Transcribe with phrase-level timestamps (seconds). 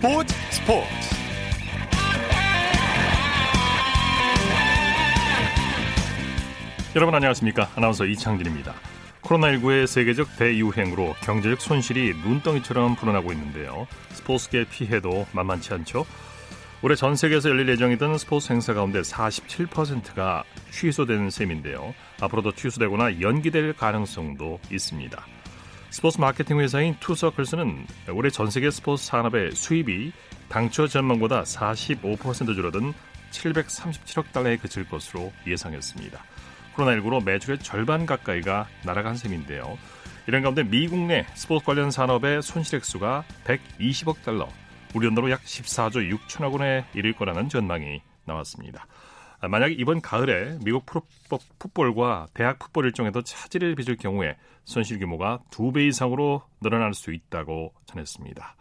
[0.00, 0.88] 스포츠 스포츠.
[6.96, 7.68] 여러분 안녕하십니까?
[7.76, 8.72] 아나운서 이창진입니다.
[9.20, 13.86] 코로나19의 세계적 대유행으로 경제적 손실이 눈덩이처럼 불어나고 있는데요.
[14.12, 16.06] 스포츠계 피해도 만만치 않죠.
[16.80, 21.92] 올해 전 세계에서 열릴 예정이던 스포츠 행사 가운데 47%가 취소되는 셈인데요.
[22.22, 25.26] 앞으로도 취소되거나 연기될 가능성도 있습니다.
[25.90, 30.12] 스포츠 마케팅 회사인 투서클스는 올해 전 세계 스포츠 산업의 수입이
[30.48, 32.92] 당초 전망보다 45% 줄어든
[33.32, 36.22] 737억 달러에 그칠 것으로 예상했습니다.
[36.76, 39.76] 코로나19로 매출의 절반 가까이가 날아간 셈인데요.
[40.28, 44.48] 이런 가운데 미국 내 스포츠 관련 산업의 손실액수가 120억 달러,
[44.94, 48.86] 우리 돈으로 약 14조 6천억 원에 이를 거라는 전망이 나왔습니다.
[49.40, 51.02] 아, 만약 이번 가을에 미국 프로
[51.58, 57.72] 풋볼과 대학 풋볼 일정에도 차질을 빚을 경우에 손실 규모가 두 배 이상으로 늘어날 수 있다고
[57.86, 58.56] 전했습니다.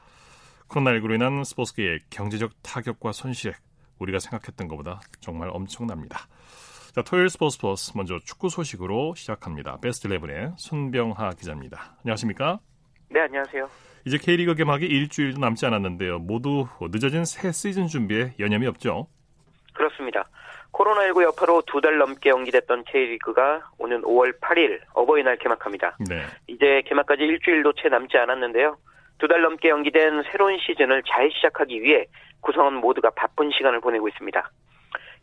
[0.70, 3.58] 코로나19로 인한 스포츠계의 경제적 타격과 손실액
[4.00, 6.28] 우리가 생각했던 것보다 정말 엄청납니다.
[6.96, 9.78] 자, 토요일 스포츠 플러스 먼저 축구 소식으로 시작합니다.
[9.82, 11.98] 베스트 11의 손병하 기자입니다.
[12.04, 12.60] 안녕하십니까?
[13.10, 13.68] 네, 안녕하세요.
[14.06, 16.20] 이제 K리그 개막이 일주일도 남지 않았는데요.
[16.20, 19.08] 모두 늦어진 새 시즌 준비에 여념이 없죠?
[19.74, 20.30] 그렇습니다.
[20.74, 25.98] 코로나19 여파로 두 달 넘게 연기됐던 K리그가 오는 5월 8일 어버이날 개막합니다.
[26.08, 26.22] 네.
[26.48, 28.78] 이제 개막까지 일주일도 채 남지 않았는데요.
[29.18, 32.06] 두 달 넘게 연기된 새로운 시즌을 잘 시작하기 위해
[32.42, 34.50] 구성원 모두가 바쁜 시간을 보내고 있습니다.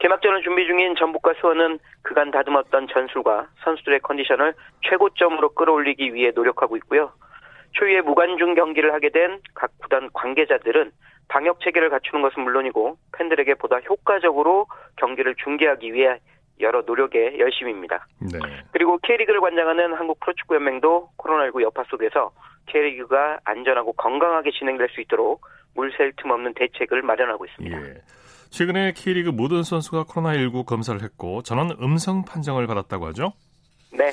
[0.01, 4.53] 개막전을 준비 중인 전북과 수원은 그간 다듬었던 전술과 선수들의 컨디션을
[4.87, 7.13] 최고점으로 끌어올리기 위해 노력하고 있고요.
[7.73, 10.91] 초유의 무관중 경기를 하게 된 각 구단 관계자들은
[11.29, 16.21] 방역 체계를 갖추는 것은 물론이고 팬들에게 보다 효과적으로 경기를 중계하기 위해
[16.61, 18.07] 여러 노력에 열심입니다.
[18.21, 18.39] 네.
[18.73, 22.33] 그리고 K리그를 관장하는 한국 프로축구연맹도 코로나19 여파 속에서
[22.67, 25.45] K리그가 안전하고 건강하게 진행될 수 있도록
[25.75, 27.83] 물샐 틈 없는 대책을 마련하고 있습니다.
[27.83, 27.95] 예.
[28.51, 33.33] 최근에 K리그 모든 선수가 코로나19 검사를 했고 전원 음성 판정을 받았다고 하죠?
[33.93, 34.13] 네.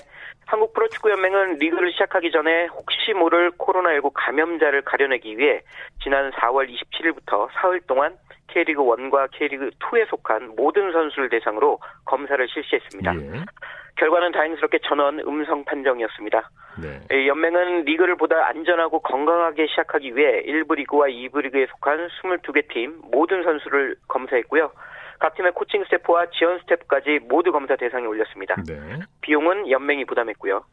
[0.54, 5.64] 한국 프로축구연맹은 리그를 시작하기 전에 혹시 모를 코로나19 감염자를 가려내기 위해
[6.04, 8.16] 지난 4월 27일부터 사흘 동안
[8.50, 13.16] K리그 1과 K리그 2에 속한 모든 선수를 대상으로 검사를 실시했습니다.
[13.16, 13.46] 예.
[13.96, 16.50] 결과는 다행스럽게 전원 음성 판정이었습니다.
[16.84, 17.28] 네.
[17.28, 23.44] 연맹은 리그를 보다 안전하고 건강하게 시작하기 위해 1부 리그와 2부 리그에 속한 22개 팀 모든
[23.44, 24.72] 선수를 검사했고요.
[25.20, 28.56] 각 팀의 코칭 스태프와 지원 스태프까지 모두 검사 대상에 올렸습니다.
[28.68, 29.00] 네.
[29.22, 30.64] 비용은 연맹이 부담했고요.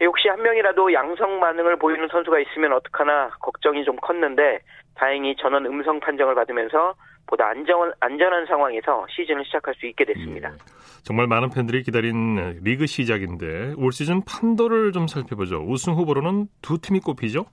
[0.00, 4.60] 혹시 한 명이라도 양성 반응을 보이는 선수가 있으면 어떡하나 걱정이 좀 컸는데
[4.94, 6.94] 다행히 전원 음성 판정을 받으면서
[7.26, 10.52] 보다 안전, 안전한 상황에서 시즌을 시작할 수 있게 됐습니다.
[10.52, 10.56] 예.
[11.04, 15.64] 정말 많은 팬들이 기다린 리그 시작인데 올 시즌 판도를 좀 살펴보죠.
[15.66, 17.46] 우승 후보로는 두 팀이 꼽히죠?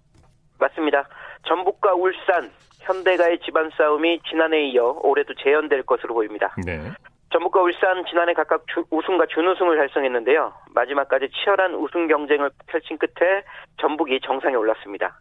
[0.59, 1.07] 맞습니다.
[1.47, 2.49] 전북과 울산,
[2.93, 6.55] 현대가의 집안 싸움이 지난해에 이어 올해도 재현될 것으로 보입니다.
[6.65, 6.91] 네.
[7.31, 10.51] 전북과 울산 지난해 각각 주, 우승과 준우승을 달성했는데요.
[10.73, 13.43] 마지막까지 치열한 우승 경쟁을 펼친 끝에
[13.79, 15.19] 전북이 정상에 올랐습니다.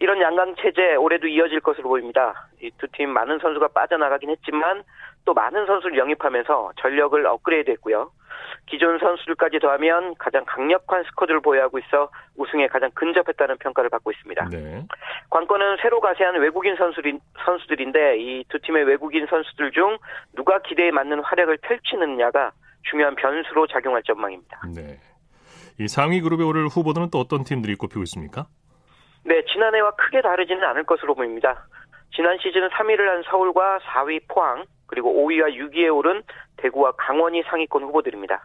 [0.00, 2.46] 이런 양강 체제 올해도 이어질 것으로 보입니다.
[2.60, 4.82] 이 두 팀 많은 선수가 빠져나가긴 했지만
[5.24, 8.10] 또 많은 선수를 영입하면서 전력을 업그레이드했고요.
[8.66, 14.48] 기존 선수들까지 더하면 가장 강력한 스쿼드를 보유하고 있어 우승에 가장 근접했다는 평가를 받고 있습니다.
[14.50, 14.84] 네.
[15.30, 19.98] 관건은 새로 가세한 외국인 선수들, 선수들인데 이 두 팀의 외국인 선수들 중
[20.34, 22.52] 누가 기대에 맞는 활약을 펼치느냐가
[22.90, 24.60] 중요한 변수로 작용할 전망입니다.
[24.74, 24.98] 네.
[25.80, 28.46] 이 상위 그룹에 오를 후보들은 또 어떤 팀들이 꼽히고 있습니까?
[29.24, 31.66] 네, 지난해와 크게 다르지는 않을 것으로 보입니다.
[32.14, 36.22] 지난 시즌 3위를 한 서울과 4위 포항, 그리고 5위와 6위에 오른
[36.56, 38.44] 대구와 강원이 상위권 후보들입니다.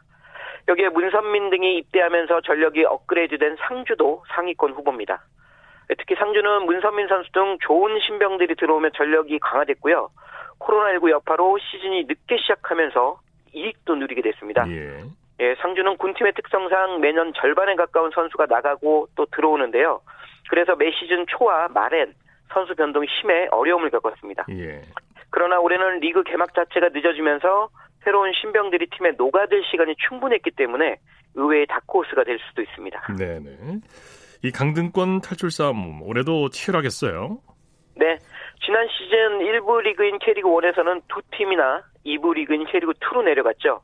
[0.67, 5.23] 여기에 문선민 등이 입대하면서 전력이 업그레이드된 상주도 상위권 후보입니다.
[5.97, 10.09] 특히 상주는 문선민 선수 등 좋은 신병들이 들어오며 전력이 강화됐고요.
[10.59, 13.19] 코로나19 여파로 시즌이 늦게 시작하면서
[13.53, 14.69] 이익도 누리게 됐습니다.
[14.69, 15.03] 예.
[15.39, 20.01] 예, 상주는 군팀의 특성상 매년 절반에 가까운 선수가 나가고 또 들어오는데요.
[20.49, 22.13] 그래서 매 시즌 초와 말엔
[22.53, 24.45] 선수 변동이 심해 어려움을 겪었습니다.
[24.51, 24.81] 예.
[25.33, 27.69] 그러나 올해는 리그 개막 자체가 늦어지면서
[28.03, 30.97] 새로운 신병들이 팀에 녹아들 시간이 충분했기 때문에
[31.33, 33.15] 의외의 다크호스가 될 수도 있습니다.
[33.17, 33.79] 네네.
[34.43, 37.39] 이 강등권 탈출 싸움 올해도 치열하겠어요?
[37.95, 38.19] 네.
[38.63, 43.81] 지난 시즌 1부 리그인 K리그 1에서는 두 팀이나 2부 리그인 K리그 2로 내려갔죠.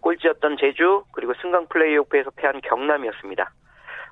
[0.00, 3.50] 꼴찌였던 제주 그리고 승강 플레이오프에서 패한 경남이었습니다.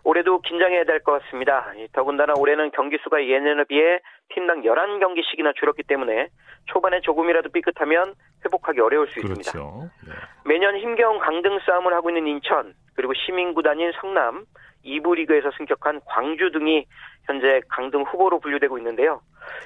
[0.05, 1.73] 올해도 긴장해야 될 것 같습니다.
[1.93, 4.01] 더군다나 올해는 경기 수가 예년에 비해
[4.35, 6.29] 팀당 11경기씩이나 줄었기 때문에
[6.67, 8.15] 초반에 조금이라도 삐끗하면
[8.45, 9.41] 회복하기 어려울 수 그렇죠.
[9.41, 9.93] 있습니다.
[10.07, 10.13] 네.
[10.45, 14.45] 매년 힘겨운 강등 싸움을 하고 있는 인천 그리고 시민구단인 성남
[14.85, 16.87] 2부 리그에서 승격한 광주 등이
[17.25, 19.21] 현재 강등 후보로 분류되고 있는데요.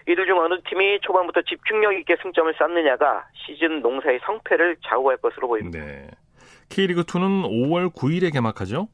[0.06, 5.78] 이들 중 어느 팀이 초반부터 집중력 있게 승점을 쌓느냐가 시즌 농사의 성패를 좌우할 것으로 보입니다.
[5.84, 6.08] 네.
[6.68, 8.88] K리그2는 5월 9일에 개막하죠?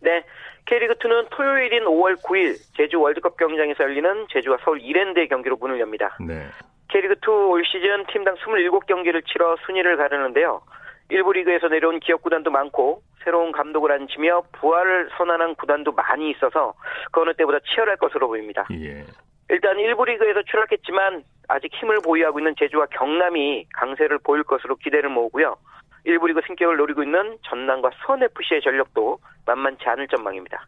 [0.00, 0.24] 네.
[0.66, 6.16] K리그2는 토요일인 5월 9일 제주 월드컵 경기장에서 열리는 제주와 서울 이랜드의 경기로 문을 엽니다.
[6.20, 6.46] 네.
[6.88, 10.62] K리그2 올 시즌 팀당 27경기를 치러 순위를 가르는데요.
[11.08, 16.74] 일부 리그에서 내려온 기업 구단도 많고 새로운 감독을 앉히며 부활을 선언한 구단도 많이 있어서
[17.12, 18.66] 그 어느 때보다 치열할 것으로 보입니다.
[18.72, 19.04] 예.
[19.48, 25.56] 일단 일부 리그에서 추락했지만 아직 힘을 보유하고 있는 제주와 경남이 강세를 보일 것으로 기대를 모으고요.
[26.04, 30.66] 일부 리그 승격을 노리고 있는 전남과 수원FC의 전력도 만만치 않을 전망입니다.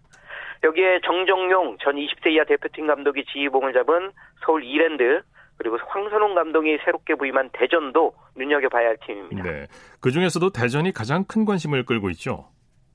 [0.64, 4.12] 여기에 정정용 전 20세 이하 대표팀 감독이 지휘봉을 잡은
[4.44, 5.22] 서울 이랜드
[5.58, 9.42] 그리고 황선홍 감독이 새롭게 부임한 대전도 눈여겨봐야 할 팀입니다.
[9.42, 9.66] 네.
[10.00, 12.48] 그 중에서도 대전이 가장 큰 관심을 끌고 있죠.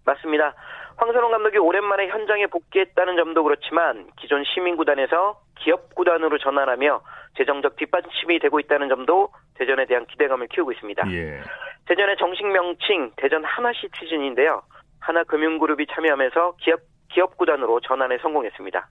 [0.05, 0.53] 맞습니다.
[0.97, 7.01] 황선홍 감독이 오랜만에 현장에 복귀했다는 점도 그렇지만 기존 시민구단에서 기업구단으로 전환하며
[7.37, 11.11] 재정적 뒷받침이 되고 있다는 점도 대전에 대한 기대감을 키우고 있습니다.
[11.11, 11.41] 예.
[11.87, 14.61] 대전의 정식 명칭 대전 하나시티즌인데요.
[14.99, 18.89] 하나금융그룹이 참여하면서 기업 기업 구단으로 전환에 성공했습니다.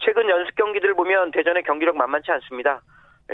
[0.00, 2.82] 최근 연습 경기들을 보면 대전의 경기력 만만치 않습니다.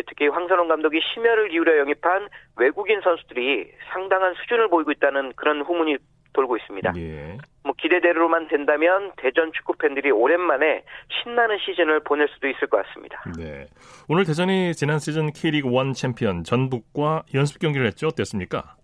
[0.07, 5.97] 특히 황선홍 감독이 심혈을 기울여 영입한 외국인 선수들이 상당한 수준을 보이고 있다는 그런 후문이
[6.33, 6.93] 돌고 있습니다.
[6.97, 7.39] 예.
[7.65, 10.85] 뭐 기대대로만 된다면 대전 축구 팬들이 오랜만에
[11.23, 13.23] 신나는 시즌을 보낼 수도 있을 것 같습니다.
[13.37, 13.67] 네.
[14.09, 18.07] 오늘 대전이 지난 시즌 K리그 1 챔피언 전북과 연습 경기를 했죠.
[18.07, 18.77] 어땠습니까?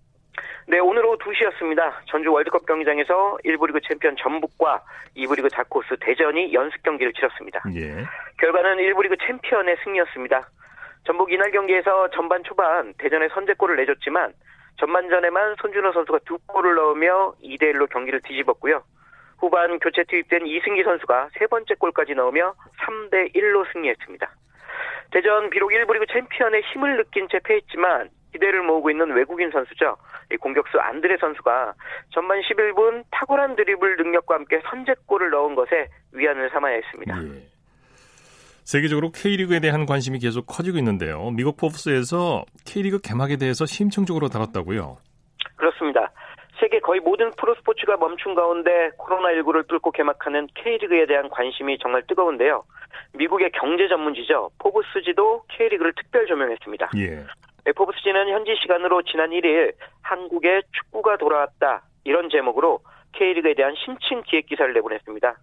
[0.68, 1.92] 네, 오늘 오후 2시였습니다.
[2.06, 4.82] 전주 월드컵 경기장에서 1부 리그 챔피언 전북과
[5.16, 7.62] 2부 리그 다크호스 대전이 연습 경기를 치렀습니다.
[7.76, 8.04] 예.
[8.38, 10.48] 결과는 1부 리그 챔피언의 승리였습니다.
[11.04, 14.32] 전북 이날 경기에서 전반 초반 대전에 선제골을 내줬지만
[14.80, 18.82] 전반전에만 손준호 선수가 두 골을 넣으며 2대1로 경기를 뒤집었고요.
[19.38, 24.28] 후반 교체 투입된 이승기 선수가 세 번째 골까지 넣으며 3대1로 승리했습니다.
[25.12, 29.96] 대전 비록 1부 리그 챔피언의 힘을 느낀 채 패했지만 기대를 모으고 있는 외국인 선수죠.
[30.40, 31.74] 공격수 안드레 선수가
[32.10, 37.16] 전반 11분 탁월한 드리블 능력과 함께 선제골을 넣은 것에 위안을 삼아야 했습니다.
[37.22, 37.42] 예.
[38.64, 41.30] 세계적으로 K리그에 대한 관심이 계속 커지고 있는데요.
[41.30, 44.96] 미국 포브스에서 K리그 개막에 대해서 심층적으로 다뤘다고요?
[45.54, 46.10] 그렇습니다.
[46.58, 52.64] 세계 거의 모든 프로스포츠가 멈춘 가운데 코로나19를 뚫고 개막하는 K리그에 대한 관심이 정말 뜨거운데요.
[53.12, 54.50] 미국의 경제 전문지죠.
[54.58, 56.90] 포브스지도 K리그를 특별 조명했습니다.
[56.96, 57.24] 예.
[57.72, 62.80] 포브스지는 현지 시간으로 지난 1일 한국에 축구가 돌아왔다 이런 제목으로
[63.12, 65.36] K리그에 대한 심층 기획 기사를 내보냈습니다.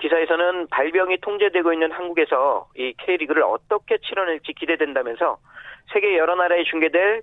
[0.00, 5.38] 기사에서는 발병이 통제되고 있는 한국에서 이 K리그를 어떻게 치러낼지 기대된다면서
[5.92, 7.22] 세계 여러 나라에 중계될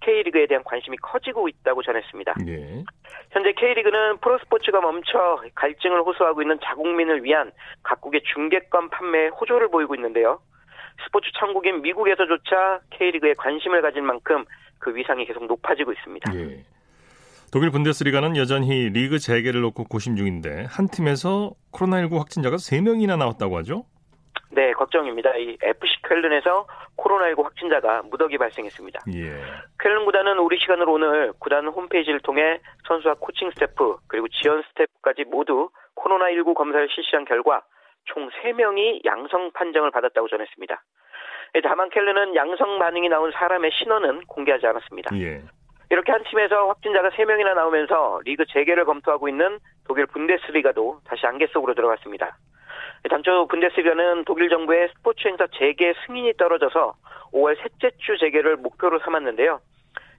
[0.00, 2.34] K리그에 대한 관심이 커지고 있다고 전했습니다.
[2.44, 2.84] 네.
[3.30, 7.52] 현재 K리그는 프로스포츠가 멈춰 갈증을 호소하고 있는 자국민을 위한
[7.84, 10.40] 각국의 중계권 판매에 호조를 보이고 있는데요.
[11.04, 14.44] 스포츠 천국인 미국에서조차 K리그에 관심을 가진 만큼
[14.78, 16.32] 그 위상이 계속 높아지고 있습니다.
[16.32, 16.64] 네.
[17.52, 23.84] 독일 분데스리가는 여전히 리그 재개를 놓고 고심 중인데 한 팀에서 코로나19 확진자가 3명이나 나왔다고 하죠?
[24.50, 25.36] 네, 걱정입니다.
[25.36, 26.66] 이 FC 쾰른에서
[26.96, 29.00] 코로나19 확진자가 무더기 발생했습니다.
[29.14, 29.40] 예.
[29.82, 35.70] 쾰른 구단은 우리 시간으로 오늘 구단 홈페이지를 통해 선수와 코칭 스태프 그리고 지원 스태프까지 모두
[35.96, 37.62] 코로나19 검사를 실시한 결과
[38.06, 40.82] 총 3명이 양성 판정을 받았다고 전했습니다.
[41.62, 45.16] 다만 쾰른은 양성 반응이 나온 사람의 신원은 공개하지 않았습니다.
[45.18, 45.42] 예.
[45.90, 51.74] 이렇게 한 팀에서 확진자가 3명이나 나오면서 리그 재개를 검토하고 있는 독일 분데스리가도 다시 안개 속으로
[51.74, 52.36] 들어갔습니다.
[53.10, 56.94] 당초 분데스리가는 독일 정부의 스포츠 행사 재개 승인이 떨어져서
[57.32, 59.60] 5월 셋째 주 재개를 목표로 삼았는데요.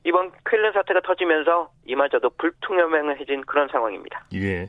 [0.06, 4.28] 이번 쾰른 사태가 터지면서 이마저도 불투명해진 그런 상황입니다.
[4.36, 4.68] 예.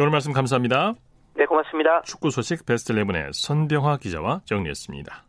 [0.00, 0.94] 오늘 말씀 감사합니다.
[1.36, 2.02] 네, 고맙습니다.
[2.02, 5.24] 축구 소식 베스트 11의 선병화 기자와 정리했습니다.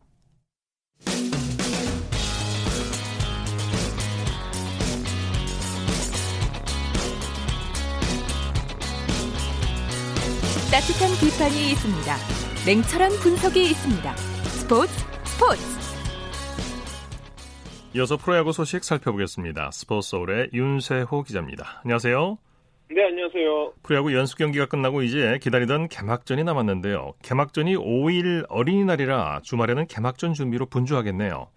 [10.71, 12.15] 따뜻한 비판이 있습니다.
[12.65, 14.15] 냉철한 분석이 있습니다.
[14.15, 14.91] 스포츠
[15.24, 15.62] 스포츠.
[17.95, 19.71] 이어서 프로야구 소식 살펴보겠습니다.
[19.71, 21.79] 스포츠 서울의 윤세호 기자입니다.
[21.83, 22.38] 안녕하세요.
[22.88, 23.74] 네, 안녕하세요.
[23.82, 27.13] 프로야구 연습 경기가 끝나고 이제 기다리던 개막전이 남았는데요.
[27.24, 31.48] 개막전이 5일 어린이날이라 주말에는 개막전 준비로 분주하겠네요.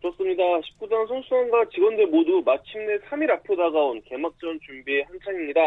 [0.00, 0.42] 그렇습니다.
[0.44, 5.60] 19단 선수단과 직원들 모두 마침내 3일 앞으로 다가온 개막전 준비에 한창입니다.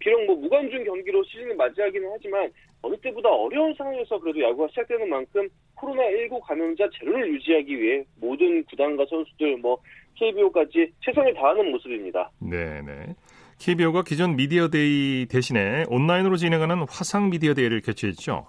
[0.00, 2.50] 비록 뭐 무관중 경기로 시즌을 맞이하기는 하지만
[2.82, 9.06] 어느 때보다 어려운 상황에서 그래도 야구가 시작되는 만큼 코로나19 감염자 제로를 유지하기 위해 모든 구단과
[9.08, 9.78] 선수들 뭐
[10.16, 12.28] KBO까지 최선을 다하는 모습입니다.
[12.40, 13.14] 네네.
[13.62, 18.48] KBO가 기존 미디어데이 대신에 온라인으로 진행하는 화상 미디어데이를 개최했죠.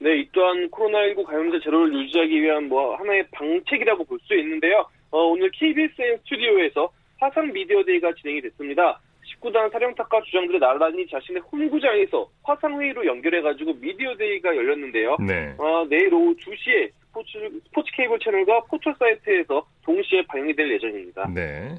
[0.00, 4.86] 네, 이 또한 코로나19 감염자 제로를 유지하기 위한 뭐 하나의 방책이라고 볼 수 있는데요.
[5.10, 9.00] 어, 오늘 KBSN 스튜디오에서 화상 미디어 데이가 진행이 됐습니다.
[9.40, 15.16] 10구단 사령탑과 주장들이 나란히 자신의 홈구장에서 화상회의로 연결해가지고 미디어 데이가 열렸는데요.
[15.26, 15.54] 네.
[15.56, 17.30] 어, 내일 오후 2시에 스포츠,
[17.66, 21.30] 스포츠 케이블 채널과 포털 사이트에서 동시에 방영이 될 예정입니다.
[21.32, 21.76] 네.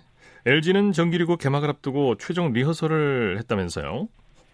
[0.47, 4.07] LG는 정규리그 개막을 앞두고 최종 리허설을 했다면서요?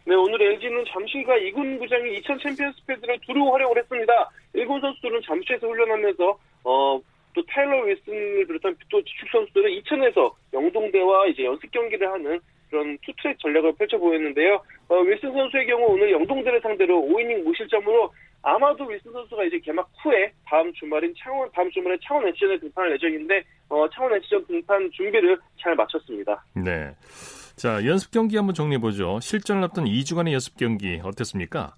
[0.06, 4.30] 네, 오늘 LG는 잠실과 이군 구장인 이천 챔피언스 파크를 두루 활용을 했습니다.
[4.54, 7.02] 일군 선수들은 잠실에서 훈련하면서 어,
[7.34, 12.40] 또 타일러 윌슨을 비롯한 또 주축 선수들은 이천에서 영동대와 이제 연습 경기를 하는
[12.72, 14.60] 그런 투트랙 전략을 펼쳐 보였는데요.
[14.88, 18.12] 어, 윌슨 선수의 경우 오늘 영동대를 상대로 5이닝 무실점으로
[18.42, 23.44] 아마도 윌슨 선수가 이제 개막 후에 다음 주말인 창원 다음 주말에 창원 엑시전에 등판할 예정인데
[23.70, 26.44] 어, 창원 엑시전 등판 준비를 잘 마쳤습니다.
[26.56, 26.92] 네.
[27.58, 29.20] 자 연습 경기 한번 정리해 보죠.
[29.22, 31.76] 실전을 앞둔 2주간의 연습 경기 어땠습니까?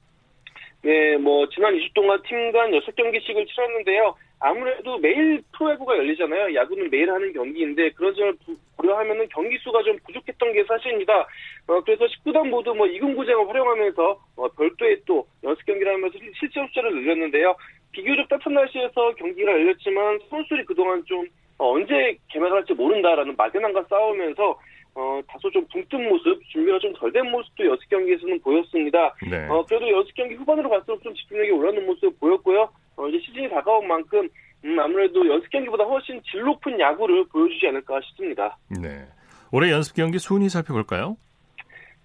[0.83, 4.15] 네, 뭐 지난 2주 동안 팀 간 6경기씩을 치렀는데요.
[4.43, 6.53] 아무래도 매일 프로야구가 열리잖아요.
[6.53, 8.33] 야구는 매일 하는 경기인데 그런 점을
[8.75, 11.25] 고려하면은 경기 수가 좀 부족했던 게 사실입니다.
[11.67, 16.59] 어, 그래서 19단 모두 뭐 이군 구장을 활용하면서 어, 별도의 또 연습 경기를 하면서 실제
[16.59, 17.55] 숫자를 늘렸는데요.
[17.93, 21.25] 비교적 따뜻한 날씨에서 경기가 열렸지만 선수들이 그동안 좀
[21.57, 24.59] 어, 언제 개막할지 모른다라는 막연함과 싸우면서
[24.95, 29.15] 어, 다소 좀 붕뜬 모습, 준비가 좀 덜 된 모습도 연습 경기에서는 보였습니다.
[29.31, 29.47] 네.
[29.47, 32.69] 어, 그래도 연습 경기 후반으로 갈수록 좀 집중력이 올라오는 모습을 보였고요.
[32.95, 34.27] 어, 이제 시즌이 다가온 만큼
[34.65, 38.57] 음, 아무래도 연습 경기보다 훨씬 질 높은 야구를 보여주지 않을까 싶습니다.
[38.69, 39.05] 네.
[39.51, 41.17] 올해 연습 경기 순위 살펴볼까요?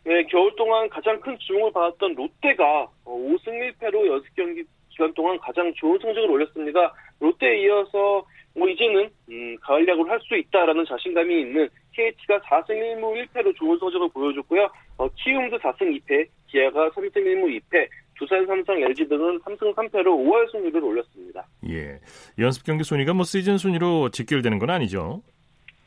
[0.04, 5.38] 네, 겨울 동안 가장 큰 주목을 받았던 롯데가 5승 어, 1패로 연습 경기 기간 동안
[5.38, 6.92] 가장 좋은 성적을 올렸습니다.
[7.20, 13.26] 롯데에 이어서 뭐 이제는 음, 가을 야구를 할 수 있다라는 자신감이 있는 KT가 4승 1무
[13.28, 14.68] 1패로 좋은 성적을 보여줬고요.
[14.98, 17.88] 어, 키움도 4승 2패, 기아가 3승 1무 2패,
[18.18, 21.46] 두산, 삼성, LG 등은 3승 3패로 5월 순위를 올렸습니다.
[21.68, 22.00] 예.
[22.38, 25.22] 연습 경기 순위가 뭐 시즌 순위로 직결되는 건 아니죠?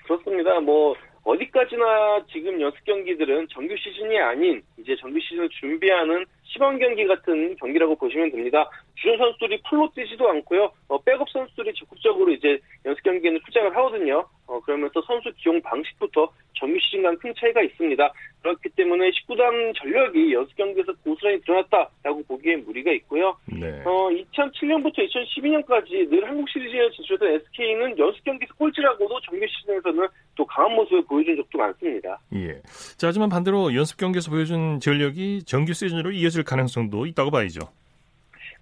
[0.06, 0.60] 그렇습니다.
[0.62, 7.56] 뭐 어디까지나 지금 연습 경기들은 정규 시즌이 아닌 이제 정규 시즌을 준비하는 시범 경기 같은
[7.58, 8.70] 경기라고 보시면 됩니다.
[8.96, 10.72] 주전 선수들이 풀로 뛰지도 않고요.
[10.88, 14.26] 어, 백업 선수들이 적극적으로 이제 연습 경기에는 출장을 하거든요.
[14.48, 18.14] 어, 그러면서 선수 기용 방식부터 정규 시즌과는 큰 차이가 있습니다.
[18.42, 23.38] 그렇기 때문에 19단 전력이 연습 경기에서 고스란히 드러났다라고 보기엔 무리가 있고요.
[23.46, 23.82] 네.
[23.86, 30.76] 어, 2007년부터 2012년까지 늘 한국 시리즈에 진출했던 SK는 연습 경기에서 꼴찌라고도 정규 시즌에서는 또 강한
[30.76, 32.20] 모습을 보여준 적도 많습니다.
[32.34, 32.62] 예.
[32.98, 37.62] 자, 하지만 반대로 연습 경기에서 보여준 전력이 정규 시즌으로 이어질 가능성도 있다고 봐야죠.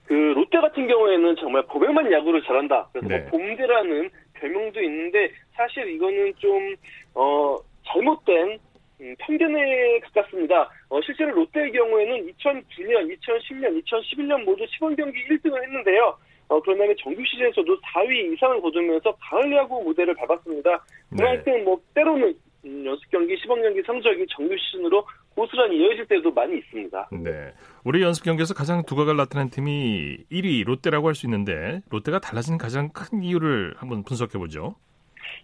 [0.10, 2.90] 그 롯데 같은 경우에는 정말 보백만 야구를 잘한다.
[2.92, 3.24] 그래서 뭐 네.
[3.30, 6.76] 뭐 봄대라는 별명도 있는데 사실 이거는 좀
[7.14, 8.58] 어, 잘못된
[9.02, 10.68] 음, 편견에 가깝습니다.
[10.90, 16.18] 어, 실제로 롯데의 경우에는 2009년, 2010년, 2011년 모두 시범 경기 1등을 했는데요.
[16.48, 20.84] 어, 그런 다음에 정규 시즌에서도 4위 이상을 거두면서 가을 야구 무대를 밟았습니다.
[21.16, 21.62] 그만큼 네.
[21.62, 22.34] 뭐 때로는
[22.66, 27.10] 음, 연습 경기, 시범 경기 성적이 정규 시즌으로 고스란히 이어질 때도 많이 있습니다.
[27.24, 27.54] 네.
[27.86, 32.90] 우리 연습 경기에서 가장 두각을 나타낸 팀이 1위 롯데라고 할 수 있는데 롯데가 달라진 가장
[32.90, 34.76] 큰 이유를 한번 분석해 보죠.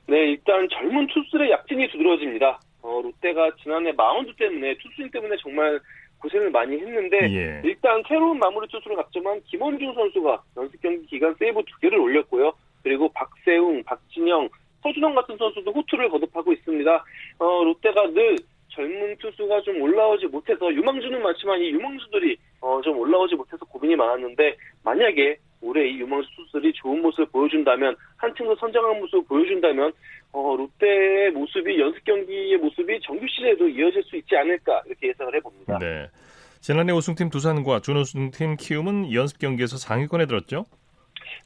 [0.08, 2.60] 네, 일단 젊은 투수들의 약진이 두드러집니다.
[2.82, 5.80] 어, 롯데가 지난해 마운드 때문에 투수진 때문에 정말
[6.20, 7.62] 고생을 많이 했는데 예.
[7.64, 12.54] 일단 새로운 마무리 투수를 맡은 김원중 선수가 연습 경기 기간 세이브 두 개를 올렸고요.
[12.84, 14.50] 그리고 박세웅, 박진형,
[14.86, 17.04] 서준원 같은 선수도 호투를 거듭하고 있습니다.
[17.40, 18.36] 어, 롯데가 늘
[18.70, 24.56] 젊은 투수가 좀 올라오지 못해서 유망주는 많지만 이 유망주들이 어, 좀 올라오지 못해서 고민이 많았는데
[24.84, 29.92] 만약에 올해 이 유망주 투수들이 좋은 모습을 보여준다면 한층 더 선전한 모습을 보여준다면
[30.34, 35.80] 어, 롯데의 모습이 연습 경기의 모습이 정규 시즌에도 이어질 수 있지 않을까 이렇게 예상을 해봅니다.
[35.80, 36.08] 네.
[36.60, 40.66] 지난해 우승팀 두산과 준우승팀 키움은 연습 경기에서 상위권에 들었죠?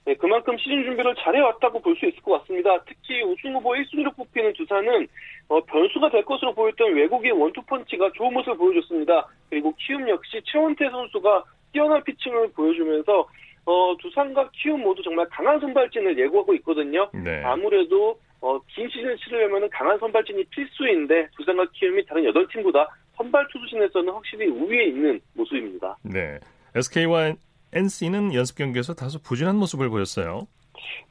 [0.06, 2.82] 네, 그만큼 시즌 준비를 잘해왔다고 볼 수 있을 것 같습니다.
[2.86, 5.08] 특히 우승 후보 1순위로 뽑히는 두산은
[5.50, 9.28] 어, 변수가 될 것으로 보였던 외국인 원투펀치가 좋은 모습을 보여줬습니다.
[9.50, 11.44] 그리고 키움 역시 최원태 선수가
[11.74, 13.28] 뛰어난 피칭을 보여주면서
[13.66, 17.10] 어, 두산과 키움 모두 정말 강한 선발진을 예고하고 있거든요.
[17.14, 17.44] 네.
[17.44, 24.48] 아무래도 어, 긴 시즌을 치르려면 강한 선발진이 필수인데 두산과 키움이 다른 8팀보다 선발 투수진에서는 확실히
[24.48, 25.98] 우위에 있는 모습입니다.
[26.04, 26.40] 네.
[26.76, 27.34] SK와
[27.74, 30.48] NC는 연습 경기에서 다소 부진한 모습을 보였어요.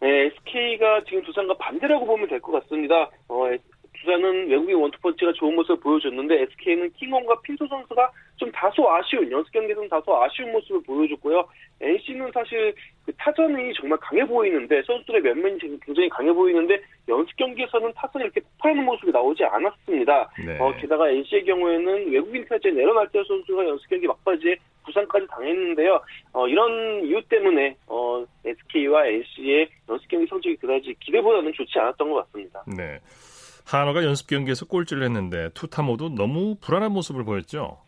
[0.01, 3.11] 네, SK가 지금 두산과 반대라고 보면 될 것 같습니다.
[3.29, 3.45] 어,
[4.01, 9.89] 두산은 외국인 원투펀치가 좋은 모습을 보여줬는데 SK는 킹홈과 핀토 선수가 좀 다소 아쉬운 연습 경기에서는
[9.89, 11.45] 다소 아쉬운 모습을 보여줬고요.
[11.81, 12.73] NC는 사실
[13.05, 18.85] 그 타선이 정말 강해 보이는데 선수들의 면면이 굉장히 강해 보이는데 연습 경기에서는 타선이 이렇게 폭발하는
[18.85, 20.31] 모습이 나오지 않았습니다.
[20.47, 20.59] 네.
[20.61, 24.57] 어, 게다가 NC의 경우에는 외국인 타자인 에런 알테 선수가 연습 경기 막바지에
[24.89, 26.01] 부상까지 당했는데요.
[26.33, 32.27] 어, 이런 이유 때문에 어, SK와 NC의 연습 경기 성적이 그다지 기대보다는 좋지 않았던 것
[32.27, 32.65] 같습니다.
[32.67, 32.99] 네.
[33.67, 37.79] 한화가 연습 경기에서 꼴찌를 했는데 투타 모두 너무 불안한 모습을 보였죠.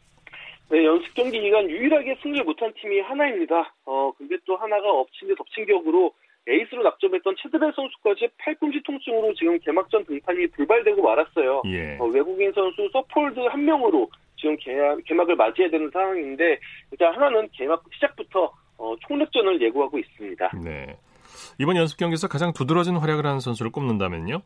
[0.71, 3.75] 네, 연습 경기 기간 유일하게 승리 못한 팀이 하나입니다.
[3.87, 6.13] 어, 근데 또 하나가 엎친 데 덮친 격으로
[6.47, 11.63] 에이스로 낙점했던 체드벨 선수까지 팔꿈치 통증으로 지금 개막전 등판이 불발되고 말았어요.
[11.67, 11.97] 예.
[11.99, 14.09] 어, 외국인 선수 서폴드 한 명으로
[14.41, 16.59] 지금 개막, 개막 을 맞이해야 되는 상황인데
[16.91, 20.51] 일단 하나는 개막 시작부터 어, 총력전을 예고하고 있습니다.
[20.65, 20.97] 네.
[21.59, 24.41] 이번 연습 경기에서 가장 두드러진 활약을 하는 선수를 꼽는다면요?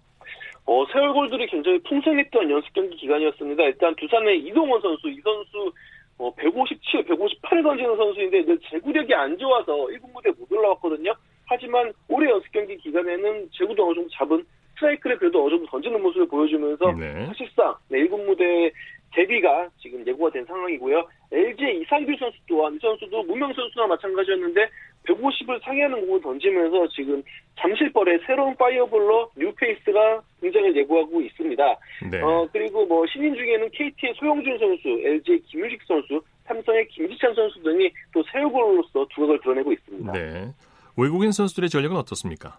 [0.66, 3.62] 어, 세월 골들이 굉장히 풍성했던 연습 경기 기간이었습니다.
[3.64, 5.72] 일단 두산의 이동원 선수, 이 선수
[6.18, 11.14] 어, 157, 158을 던지는 선수인데 제구력이 안 좋아서 1군 무대에 못 올라왔거든요.
[11.46, 14.44] 하지만 올해 연습 경기 기간에는 제구도 어느 정도 잡은
[14.74, 17.26] 스트라이크를 그래도 어느 정도 던지는 모습을 보여주면서 네.
[17.26, 18.72] 사실상 네, 1군 무대
[19.14, 21.06] 데뷔가 지금 예고가 된 상황이고요.
[21.32, 24.68] LG의 이상규 선수 또한 이 선수도 무명 선수나 마찬가지였는데
[25.06, 27.22] 150을 상회하는 공을 던지면서 지금
[27.56, 31.76] 잠실벌의 새로운 fireballer new face가 등장을 예고하고 있습니다.
[32.10, 32.20] 네.
[32.22, 37.90] 어, 그리고 뭐 신인 중에는 KT의 소형준 선수, LG의 김윤식 선수, 삼성의 김지찬 선수 등이
[38.12, 40.12] 또 새우볼로서 두각을 드러내고 있습니다.
[40.12, 40.52] 네.
[40.96, 42.58] 외국인 선수들의 전력은 어떻습니까?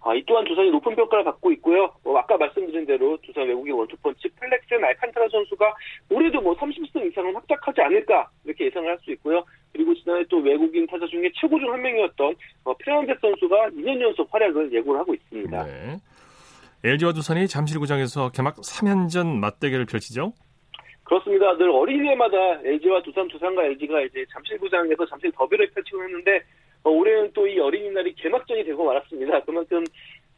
[0.00, 1.92] 아, 이 또한 두산이 높은 평가를 받고 있고요.
[2.04, 5.74] 뭐 아까 말씀드린 대로 두산 외국인 원투펀치 플렉센 알칸타라 선수가
[6.10, 9.44] 올해도 뭐 30승 이상은 확작하지 않을까 이렇게 예상을 할 수 있고요.
[9.72, 14.32] 그리고 지난해 또 외국인 타자 중에 최고 중 한 명이었던 어, 페란데 선수가 2년 연속
[14.32, 15.64] 활약을 예고를 하고 있습니다.
[15.64, 15.96] 네.
[16.84, 20.32] LG와 두산이 잠실구장에서 개막 3연전 맞대결을 펼치죠?
[21.04, 21.56] 그렇습니다.
[21.56, 26.42] 늘 어린이날마다 LG와 두산, 두산과 LG가 이제 잠실구장에서 잠실 더비를 펼치고 했는데
[26.84, 29.40] 어, 올해는 또 이 어린이날이 개막전이 되고 말았습니다.
[29.44, 29.84] 그만큼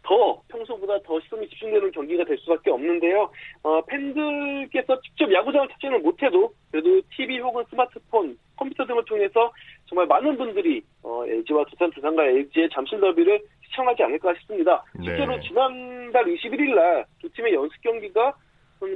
[0.02, 3.30] 더 평소보다 더 시선이 집중되는 경기가 될 수밖에 없는데요.
[3.62, 9.52] 어, 팬들께서 직접 야구장을 찾지는 못해도 그래도 TV 혹은 스마트폰, 컴퓨터 등을 통해서
[9.86, 14.82] 정말 많은 분들이 어, LG와 두산, 두산과 LG의 잠실 더비를 시청하지 않을까 싶습니다.
[14.94, 15.04] 네.
[15.04, 18.32] 실제로 지난달 21일 날 두 팀의 연습 경기가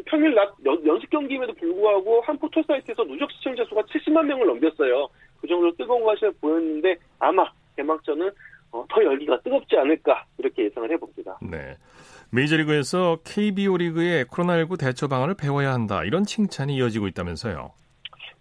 [0.06, 5.08] 평일 낮 연 습 경기임에도 불구하고 한 포털 사이트에서 누적 시청자 수가 70만 명을 넘겼어요.
[5.40, 7.44] 그 정도로 뜨거운 관심을 보였는데 아마
[7.76, 8.32] 개막전은 어,
[8.94, 11.38] 더 열기가 뜨겁지 않을까 이렇게 예상을 해봅니다.
[11.42, 11.74] 네.
[12.30, 17.72] 메이저리그에서 KBO 리그의 코로나19 대처 방안을 배워야 한다 이런 칭찬이 이어지고 있다면서요.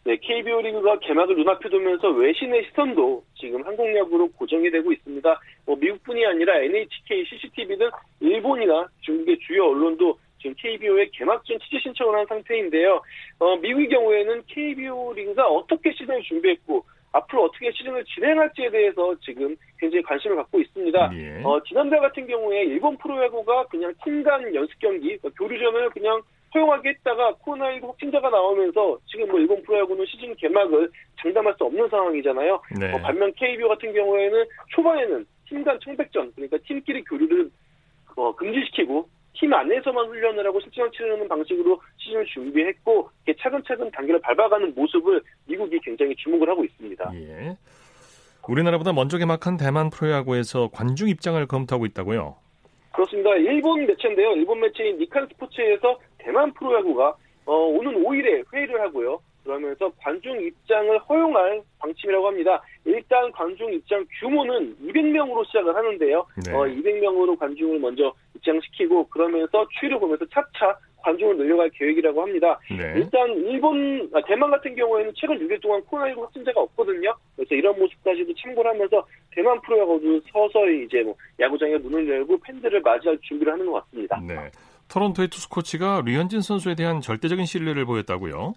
[0.06, 5.42] 네, KBO 리그가 개막을 눈앞에 두면서 외신의 시선도 지금 한국 야구로 고정이 되고 있습니다.
[5.66, 7.90] 뭐 미국뿐이 아니라 NHK, CCTV 등
[8.20, 13.02] 일본이나 중국의 주요 언론도 지금 KBO의 개막전 취재 신청을 한 상태인데요.
[13.40, 20.04] 어, 미국의 경우에는 KBO 리그가 어떻게 시즌을 준비했고 앞으로 어떻게 시즌을 진행할지에 대해서 지금 굉장히
[20.04, 21.12] 관심을 갖고 있습니다.
[21.14, 21.44] 예.
[21.44, 26.22] 어, 지난달 같은 경우에 일본 프로야구가 그냥 팀간 연습 경기, 그러니까 교류전을 그냥
[26.54, 30.90] 허용하게 했다가 코로나19 확진자가 나오면서 지금 뭐 일본 프로야구는 시즌 개막을
[31.22, 32.62] 장담할 수 없는 상황이잖아요.
[32.80, 32.94] 네.
[32.94, 37.50] 어, 반면 KBO 같은 경우에는 초반에는 팀간 청백전, 그러니까 팀끼리 교류를
[38.16, 45.22] 어, 금지시키고 팀 안에서만 훈련을 하고 실전을 치르는 방식으로 시즌을 준비했고 차근차근 단계를 밟아가는 모습을
[45.46, 47.12] 미국이 굉장히 주목을 하고 있습니다.
[47.16, 47.58] 예.
[48.48, 52.36] 우리나라보다 먼저 개막한 대만 프로야구에서 관중 입장을 검토하고 있다고요?
[52.92, 53.36] 그렇습니다.
[53.36, 54.32] 일본 매체인데요.
[54.34, 57.16] 일본 매체인 니칸 스포츠에서 대만 프로야구가
[57.46, 59.20] 어, 오는 5일에 회의를 하고요.
[59.44, 62.62] 그러면서 관중 입장을 허용할 방침이라고 합니다.
[62.86, 66.26] 일단 관중 입장 규모는 200명으로 시작을 하는데요.
[66.46, 66.54] 네.
[66.54, 72.58] 어, 200명으로 관중을 먼저 입장시키고 그러면서 추이를 보면서 차차 관중을 늘려갈 계획이라고 합니다.
[72.70, 72.94] 네.
[72.96, 77.14] 일단 일본, 아, 대만 같은 경우에는 최근 6일 동안 코로나19 확진자가 없거든요.
[77.36, 83.18] 그래서 이런 모습까지도 참고를 하면서 대만 프로야구도 서서히 이제 뭐 야구장에 문을 열고 팬들을 맞이할
[83.22, 84.22] 준비를 하는 것 같습니다.
[84.26, 84.50] 네.
[84.88, 88.54] 토론토의 투수 코치가 류현진 선수에 대한 절대적인 신뢰를 보였다고요?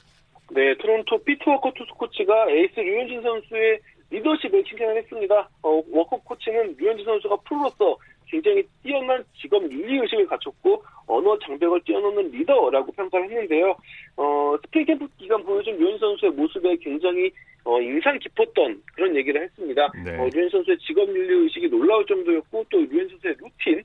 [0.51, 3.81] 네, 토론토 피트 워커 투수 코치가 에이스 류현진 선수의
[4.11, 5.49] 리더십을 칭찬을 했습니다.
[5.63, 7.97] 어, 워커 코치는 류현진 선수가 프로로서
[8.29, 13.77] 굉장히 뛰어난 직업 윤리 의식을 갖췄고 언어 장벽을 뛰어넘는 리더라고 평가를 했는데요.
[14.17, 17.31] 어, 스프링 캠프 기간 보여준 류현진 선수의 모습에 굉장히
[17.65, 19.93] 어, 인상 깊었던 그런 얘기를 했습니다.
[20.05, 20.19] 네.
[20.19, 23.83] 어, 류현진 선수의 직업 윤리 의식이 놀라울 정도였고 또 류현진 선수의 루틴,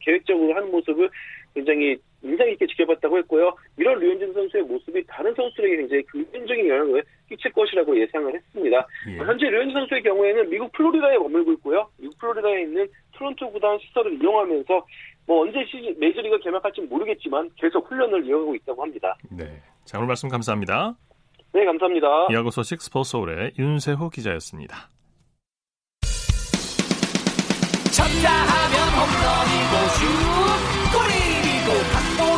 [0.00, 1.10] 계획적으로 하는 모습을
[1.54, 3.54] 굉장히 인상 깊게 지켜봤다고 했고요.
[3.76, 4.87] 이런 류현진 선수의 모습
[5.28, 8.86] 이 다른 선수들에게 굉장히 긍정적인 영향을 끼칠 것이라고 예상을 했습니다.
[9.08, 9.18] 예.
[9.18, 11.88] 현재 류현진 선수의 경우에는 미국 플로리다에 머물고 있고요.
[11.98, 14.86] 미국 플로리다에 있는 토론토 구단 시설을 이용하면서
[15.26, 19.16] 뭐 언제 시즌 메이저리가 개막할지 모르겠지만 계속 훈련을 이어가고 있다고 합니다.
[19.30, 19.44] 네.
[19.84, 20.94] 자, 오늘 말씀 감사합니다.
[21.52, 22.28] 네, 감사합니다.
[22.30, 24.88] 이하고 소식 스포츠홀의 윤세호 기자였습니다.
[27.92, 30.06] 쳤다 하면 홈런이고 슛
[30.94, 32.37] 골이고 각본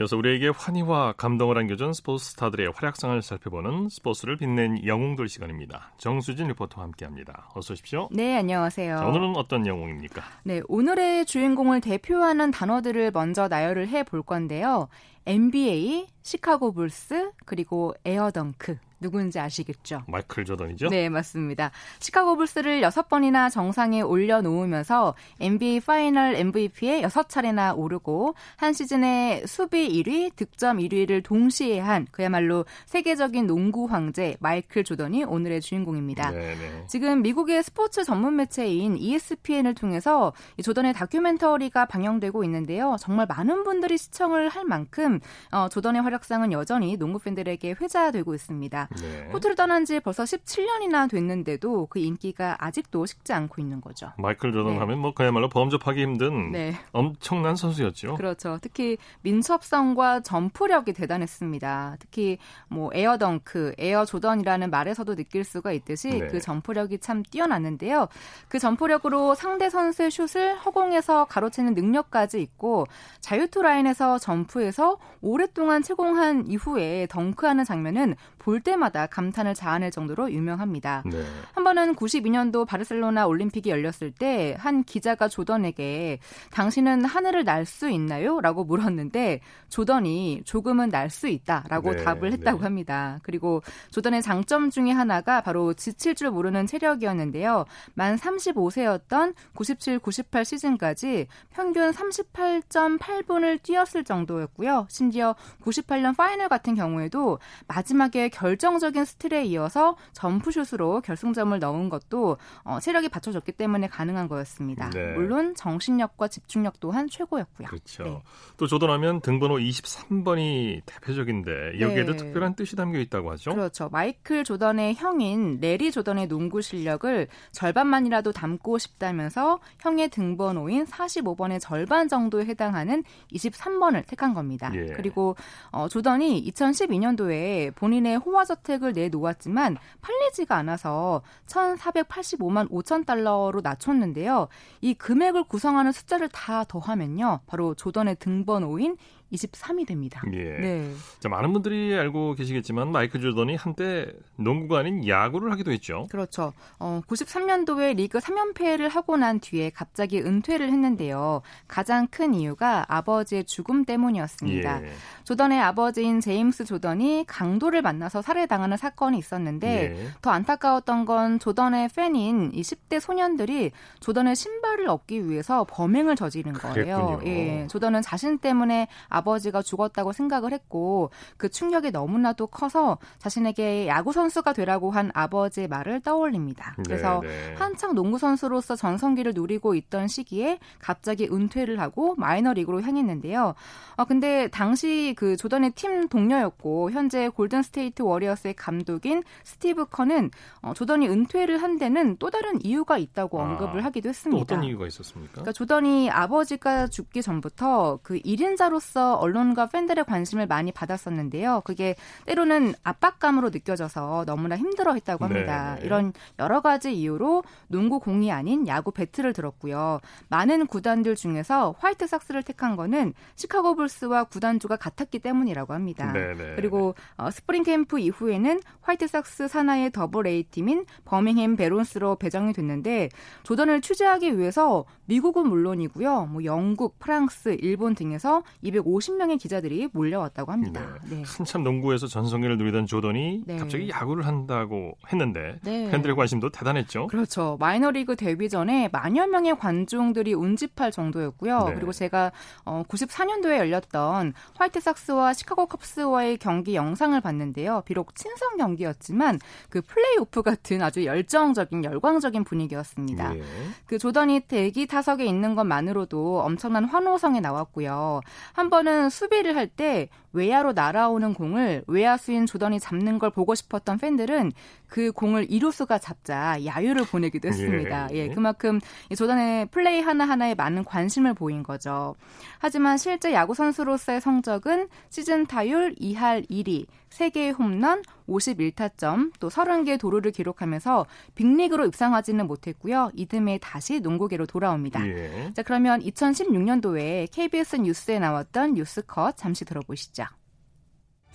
[0.00, 5.92] 이어서 우리에게 환희와 감동을 안겨준 스포츠 스타들의 활약상을 살펴보는 스포츠를 빛낸 영웅들 시간입니다.
[5.98, 7.50] 정수진 리포터와 함께합니다.
[7.54, 8.08] 어서 오십시오.
[8.10, 8.96] 네, 안녕하세요.
[8.96, 10.22] 자, 오늘은 어떤 영웅입니까?
[10.44, 14.88] 네, 오늘의 주인공을 대표하는 단어들을 먼저 나열을 해 볼 건데요.
[15.26, 18.78] NBA, 시카고 불스, 그리고 air dunk.
[19.00, 20.02] 누군지 아시겠죠?
[20.06, 20.88] 마이클 조던이죠?
[20.88, 21.70] 네, 맞습니다.
[21.98, 30.78] 시카고 불스를 6번이나 정상에 올려놓으면서 NBA 파이널 MVP에 6차례나 오르고 한 시즌에 수비 1위, 득점
[30.78, 36.30] 1위를 동시에 한 그야말로 세계적인 농구 황제 마이클 조던이 오늘의 주인공입니다.
[36.30, 36.84] 네네.
[36.86, 40.32] 지금 미국의 스포츠 전문 매체인 ESPN을 통해서
[40.62, 42.96] 조던의 다큐멘터리가 방영되고 있는데요.
[43.00, 48.89] 정말 많은 분들이 시청을 할 만큼 어, 조던의 활약상은 여전히 농구 팬들에게 회자되고 있습니다.
[49.00, 49.28] 네.
[49.30, 54.12] 코트를 떠난 지 벌써 17년이나 됐는데도 그 인기가 아직도 식지 않고 있는 거죠.
[54.18, 54.78] 마이클 조던 네.
[54.78, 56.74] 하면 뭐 그야말로 범접하기 힘든 네.
[56.92, 58.16] 엄청난 선수였죠.
[58.16, 58.58] 그렇죠.
[58.60, 61.96] 특히 민첩성과 점프력이 대단했습니다.
[62.00, 66.26] 특히 뭐 에어 덩크, 에어 조던이라는 말에서도 느낄 수가 있듯이 네.
[66.26, 68.08] 그 점프력이 참 뛰어났는데요.
[68.48, 72.86] 그 점프력으로 상대 선수의 슛을 허공에서 가로채는 능력까지 있고
[73.20, 81.02] 자유투 라인에서 점프해서 오랫동안 채공한 이후에 덩크하는 장면은 볼 때마다 감탄을 자아낼 정도로 유명합니다.
[81.06, 81.22] 네.
[81.52, 86.18] 한 번은 92년도 바르셀로나 올림픽이 열렸을 때 한 기자가 조던에게
[86.52, 88.40] 당신은 하늘을 날 수 있나요?
[88.40, 92.64] 라고 물었는데 조던이 조금은 날 수 있다 라고 네, 답을 했다고 네.
[92.64, 93.18] 합니다.
[93.22, 97.64] 그리고 조던의 장점 중에 하나가 바로 지칠 줄 모르는 체력이었는데요.
[97.94, 104.86] 만 35세였던 97, 98 시즌까지 평균 38.8분을 뛰었을 정도였고요.
[104.88, 112.78] 심지어 98년 파이널 같은 경우에도 마지막에 결정 적인 스틸에 이어서 점프슛으로 결승점을 넣은 것도 어,
[112.80, 114.90] 체력이 받쳐졌기 때문에 가능한 거였습니다.
[114.90, 115.12] 네.
[115.12, 117.68] 물론 정신력과 집중력 또한 최고였고요.
[117.68, 118.02] 그렇죠.
[118.04, 118.22] 네.
[118.56, 122.18] 또 조던하면 등번호 23번이 대표적인데 여기에도 네.
[122.18, 123.54] 특별한 뜻이 담겨 있다고 하죠.
[123.54, 123.88] 그렇죠.
[123.90, 132.44] 마이클 조던의 형인 레리 조던의 농구 실력을 절반만이라도 담고 싶다면서 형의 등번호인 45번의 절반 정도에
[132.44, 134.70] 해당하는 23번을 택한 겁니다.
[134.74, 134.86] 예.
[134.94, 135.36] 그리고
[135.70, 144.48] 어, 조던이 2012년도에 본인의 호화 저택을 내놓았지만 팔리지가 않아서 1,485만 5천 달러로 낮췄는데요.
[144.80, 147.40] 이 금액을 구성하는 숫자를 다 더하면요.
[147.46, 148.96] 바로 조던의 등번호인
[149.32, 150.22] 23이 됩니다.
[150.32, 150.58] 예.
[150.58, 150.92] 네.
[151.20, 156.06] 자, 많은 분들이 알고 계시겠지만 마이클 조던이 한때 농구가 아닌 야구를 하기도 했죠.
[156.10, 156.52] 그렇죠.
[156.78, 161.42] 어, 93년도에 리그 3연패를 하고 난 뒤에 갑자기 은퇴를 했는데요.
[161.68, 164.82] 가장 큰 이유가 아버지의 죽음 때문이었습니다.
[164.82, 164.90] 예.
[165.24, 170.08] 조던의 아버지인 제임스 조던이 강도를 만나서 살해당하는 사건이 있었는데 예.
[170.22, 176.74] 더 안타까웠던 건 조던의 팬인 이 10대 소년들이 조던의 신발을 얻기 위해서 범행을 저지른 거예요.
[176.74, 177.20] 그랬군요.
[177.26, 177.66] 예.
[177.68, 184.52] 조던은 자신 때문에 아 버지가 죽었다고 생각을 했고 그 충격이 너무나도 커서 자신에게 야구 선수가
[184.52, 186.74] 되라고 한 아버지의 말을 떠올립니다.
[186.84, 187.48] 그래서 네네.
[187.50, 187.54] 네.
[187.54, 193.54] 한창 농구 선수로서 전성기를 누리고 있던 시기에 갑자기 은퇴를 하고 마이너리그로 향했는데요.
[193.96, 200.30] 어, 근데 당시 그 조던의 팀 동료였고 현재 골든 스테이트 워리어스의 감독인 스티브 커는
[200.62, 204.42] 어, 조던이 은퇴를 한 데는 또 다른 이유가 있다고 아, 언급을 하기도 했습니다.
[204.42, 205.32] 어떤 이유가 있었습니까?
[205.32, 211.62] 그러니까 조던이 아버지가 죽기 전부터 그 1인자로서 언론과 팬들의 관심을 많이 받았었는데요.
[211.64, 211.94] 그게
[212.26, 215.76] 때로는 압박감으로 느껴져서 너무나 힘들어했다고 합니다.
[215.78, 215.86] 네.
[215.86, 220.00] 이런 여러 가지 이유로 농구 공이 아닌 야구 배트를 들었고요.
[220.28, 226.12] 많은 구단들 중에서 화이트삭스를 택한 거는 시카고 불스와 구단주가 같았기 때문이라고 합니다.
[226.12, 226.54] 네, 네.
[226.56, 233.08] 그리고 어, 스프링 캠프 이후에는 화이트삭스 산하의 더블 A 팀인 버밍햄 배런스로 배정이 됐는데
[233.42, 236.26] 조던을 취재하기 위해서 미국은 물론이고요.
[236.26, 240.98] 뭐 영국, 프랑스, 일본 등에서 250 50명의 기자들이 몰려왔다고 합니다.
[241.04, 241.16] 네.
[241.16, 241.22] 네.
[241.26, 243.56] 한참 농구에서 전성기를 누리던 조던이 네.
[243.56, 245.90] 갑자기 야구를 한다고 했는데 네.
[245.90, 247.06] 팬들의 관심도 대단했죠.
[247.08, 247.56] 그렇죠.
[247.58, 251.64] 마이너리그 데뷔 전에 만여 명의 관중들이 운집할 정도였고요.
[251.68, 251.74] 네.
[251.74, 252.32] 그리고 제가
[252.64, 257.82] 어, 94년도에 열렸던 화이트삭스와 시카고 컵스와의 경기 영상을 봤는데요.
[257.86, 259.38] 비록 친선 경기였지만
[259.70, 263.36] 그 플레이오프 같은 아주 열정적인 열광적인 분위기였습니다.
[263.36, 263.42] 예.
[263.86, 268.20] 그 조던이 대기 타석에 있는 것만으로도 엄청난 환호성에 나왔고요.
[268.52, 274.52] 한 번은 수비를 할 때 외야로 날아오는 공을 외야수인 조던이 잡는 걸 보고 싶었던 팬들은
[274.86, 278.08] 그 공을 이루수가 잡자 야유를 보내기도 했습니다.
[278.12, 278.80] 예, 예 그만큼
[279.16, 282.14] 조던의 플레이 하나하나에 많은 관심을 보인 거죠.
[282.58, 290.30] 하지만 실제 야구 선수로서의 성적은 시즌 타율 2할 1위, 3개의 홈런, 51타점, 또 30개의 도루를
[290.30, 293.10] 기록하면서 빅리그로 입상하지는 못했고요.
[293.14, 295.06] 이듬해 다시 농구계로 돌아옵니다.
[295.08, 295.52] 예.
[295.54, 300.19] 자, 그러면 2016년도에 KBS 뉴스에 나왔던 뉴스컷 잠시 들어보시죠.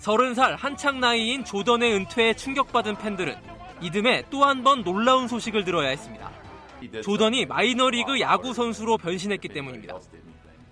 [0.00, 3.36] 30살 한창 나이인 조던의 은퇴에 충격받은 팬들은
[3.80, 6.30] 이듬해 또 한 번 놀라운 소식을 들어야 했습니다.
[7.02, 9.96] 조던이 마이너리그 야구 선수로 변신했기 때문입니다.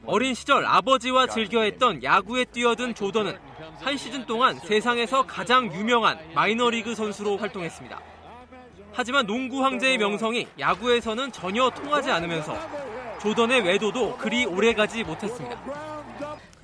[0.07, 3.39] 어린 시절 아버지와 즐겨했던 야구에 뛰어든 조던은
[3.81, 8.01] 한 시즌 동안 세상에서 가장 유명한 마이너리그 선수로 활동했습니다.
[8.93, 12.57] 하지만 농구 황제의 명성이 야구에서는 전혀 통하지 않으면서
[13.21, 16.04] 조던의 외도도 그리 오래가지 못했습니다.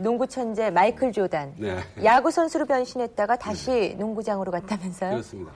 [0.00, 1.78] 농구 천재 마이클 조단 네.
[2.02, 5.10] 야구 선수로 변신했다가 다시 농구장으로 갔다면서요?
[5.10, 5.52] 그렇습니다.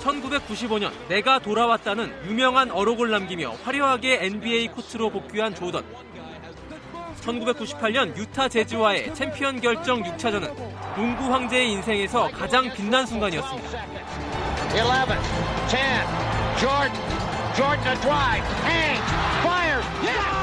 [0.00, 5.84] 1995년 내가 돌아왔다는 유명한 어록을 남기며 화려하게 NBA 코트로 복귀한 조던.
[7.22, 10.52] 1998년 유타 제즈와의 챔피언 결정 6차전은
[10.96, 13.68] 농구 황제의 인생에서 가장 빛난 순간이었습니다.
[14.70, 15.18] 11,
[15.68, 15.78] 10,
[16.58, 16.92] Jordan,
[17.54, 19.00] Jordan a drive, hang,
[19.42, 20.41] fire, yeah!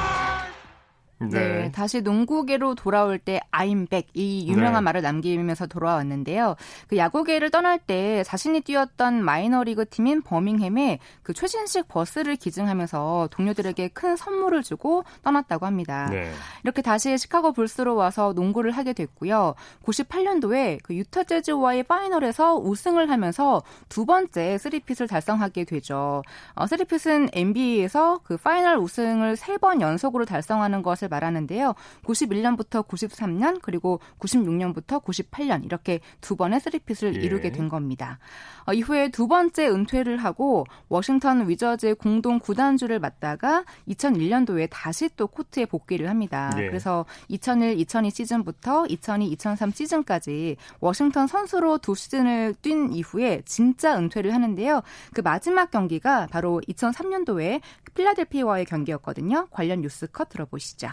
[1.19, 1.27] 네.
[1.27, 1.71] 네.
[1.71, 4.81] 다시 농구계로 돌아올 때 I'm back 이 유명한 네.
[4.81, 6.55] 말을 남기면서 돌아왔는데요.
[6.87, 14.15] 그 야구계를 떠날 때 자신이 뛰었던 마이너리그 팀인 버밍햄에 그 최신식 버스를 기증하면서 동료들에게 큰
[14.15, 16.07] 선물을 주고 떠났다고 합니다.
[16.09, 16.31] 네.
[16.63, 19.55] 이렇게 다시 시카고 불스로 와서 농구를 하게 됐고요.
[19.85, 26.23] 98년도에 그 유타 재즈와의 파이널에서 우승을 하면서 두 번째 쓰리핏을 달성하게 되죠.
[26.55, 31.75] 어, three-peat은 NBA에서 그 파이널 우승을 세 번 연속으로 달성하는 것을 말하는데요.
[32.03, 37.19] 91년부터 93년 그리고 96년부터 98년 이렇게 두 번의 three-peat을 예.
[37.19, 38.19] 이루게 된 겁니다.
[38.65, 45.65] 어, 이후에 두 번째 은퇴를 하고 워싱턴 위저즈의 공동 구단주를 맡다가 2001년도에 다시 또 코트에
[45.65, 46.51] 복귀를 합니다.
[46.57, 46.67] 예.
[46.67, 54.81] 그래서 2001-2002 시즌부터 2002-2003 시즌까지 워싱턴 선수로 두 시즌을 뛴 이후에 진짜 은퇴를 하는데요.
[55.13, 57.61] 그 마지막 경기가 바로 2003년도에
[57.93, 59.47] 필라델피아와의 경기였거든요.
[59.51, 60.89] 관련 뉴스 컷 들어보시죠.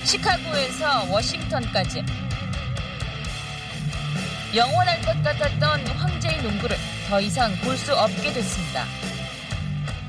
[0.00, 2.04] 시카고에서 워싱턴까지
[4.54, 6.76] 영원할 것 같았던 황제의 농구를
[7.08, 8.84] 더 이상 볼 수 없게 됐습니다.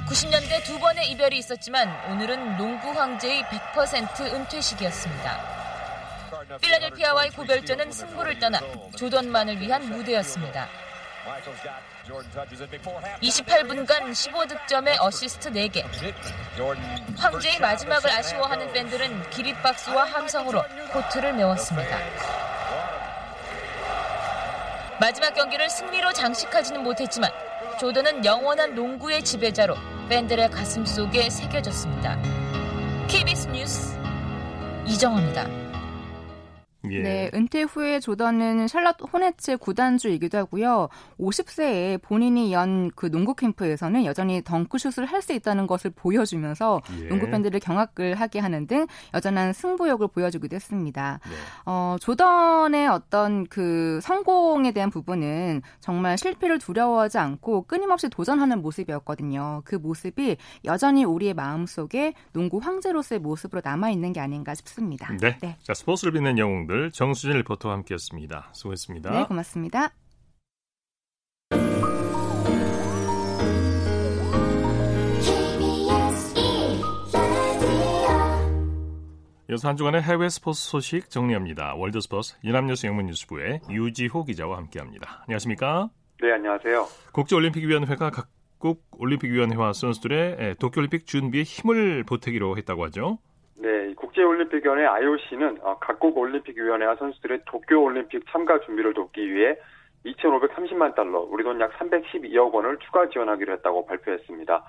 [0.07, 5.63] 90년대 두 번의 이별이 있었지만 오늘은 농구 황제의 100% 은퇴식이었습니다.
[6.61, 8.59] 필라델피아와의 고별전은 승부를 떠나
[8.97, 10.67] 조던만을 위한 무대였습니다.
[13.21, 15.83] 28분간 15득점에 어시스트 4개.
[17.17, 21.97] 황제의 마지막을 아쉬워하는 팬들은 기립박수와 함성으로 코트를 메웠습니다.
[24.99, 27.31] 마지막 경기를 승리로 장식하지는 못했지만
[27.79, 29.75] 조던은 영원한 농구의 지배자로
[30.09, 32.17] 팬들의 가슴 속에 새겨졌습니다.
[33.07, 33.97] KBS 뉴스
[34.85, 35.62] 이정화입니다.
[36.91, 37.01] 예.
[37.01, 40.89] 네, 은퇴 후에 조던은 샬럿 호네츠 구단주이기도 하고요.
[41.19, 47.07] 50세에 본인이 연 그 농구 캠프에서는 여전히 덩크슛을 할 수 있다는 것을 보여주면서 예.
[47.07, 51.21] 농구 팬들을 경악을 하게 하는 등 여전한 승부욕을 보여주기도 했습니다.
[51.23, 51.35] 네.
[51.65, 59.61] 어, 조던의 어떤 그 성공에 대한 부분은 정말 실패를 두려워하지 않고 끊임없이 도전하는 모습이었거든요.
[59.63, 65.07] 그 모습이 여전히 우리의 마음 속에 농구 황제로서의 모습으로 남아 있는 게 아닌가 싶습니다.
[65.21, 65.37] 네.
[65.39, 65.55] 네.
[65.63, 68.49] 자, 스포츠를 빛낸 영웅들 오늘 정수진 리포터와 함께했습니다.
[68.51, 69.11] 수고했습니다.
[69.11, 69.93] 네, 고맙습니다.
[79.51, 81.75] 이어서 한 주간의 해외 스포츠 소식 정리합니다.
[81.75, 85.25] 월드스포츠 연합뉴스 영문뉴스부의 유지호 기자와 함께합니다.
[85.27, 85.91] 안녕하십니까?
[86.23, 86.87] 네, 안녕하세요.
[87.11, 93.19] 국제올림픽위원회가 각국 올림픽위원회와 선수들의 도쿄올림픽 준비에 힘을 보태기로 했다고 하죠.
[94.13, 99.57] 네, 국제올림픽위원회 IOC는 어, 각국 올림픽위원회와 선수들의 도쿄올림픽 참가 준비를 돕기 위해
[100.05, 104.63] 2,530만 달러, 우리 돈 약 312억 원을 추가 지원하기로 했다고 발표했습니다.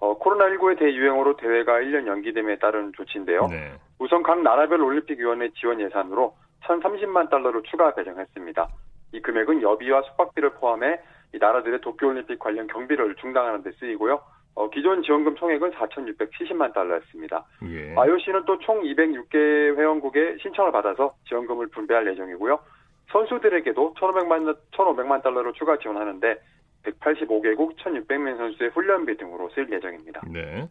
[0.00, 3.46] 어, 코로나19의 대유행으로 대회가 1년 연기됨에 따른 조치인데요.
[3.48, 3.72] 네.
[3.98, 8.68] 우선 각 나라별 올림픽위원회 지원 예산으로 1,030만 달러를 추가 배정했습니다.
[9.12, 11.00] 이 금액은 여비와 숙박비를 포함해
[11.34, 14.20] 이 나라들의 도쿄올림픽 관련 경비를 중단하는 데 쓰이고요.
[14.54, 17.44] 어, 기존 지원금 총액은 4,670만 달러였습니다.
[17.70, 17.94] 예.
[17.96, 19.36] IOC는 또 총 206개
[19.76, 22.58] 회원국의 신청을 받아서 지원금을 분배할 예정이고요.
[23.12, 26.36] 선수들에게도 1,500만, 1,500만 달러를 추가 지원하는데
[26.84, 30.22] 185개국 1,600명 선수의 훈련비 등으로 쓸 예정입니다.
[30.30, 30.68] 네.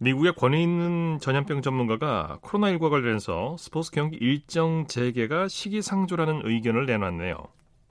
[0.00, 7.36] 미국의 권위 있는 전염병 전문가가 코로나19와 관련해서 스포츠 경기 일정 재개가 시기상조라는 의견을 내놨네요.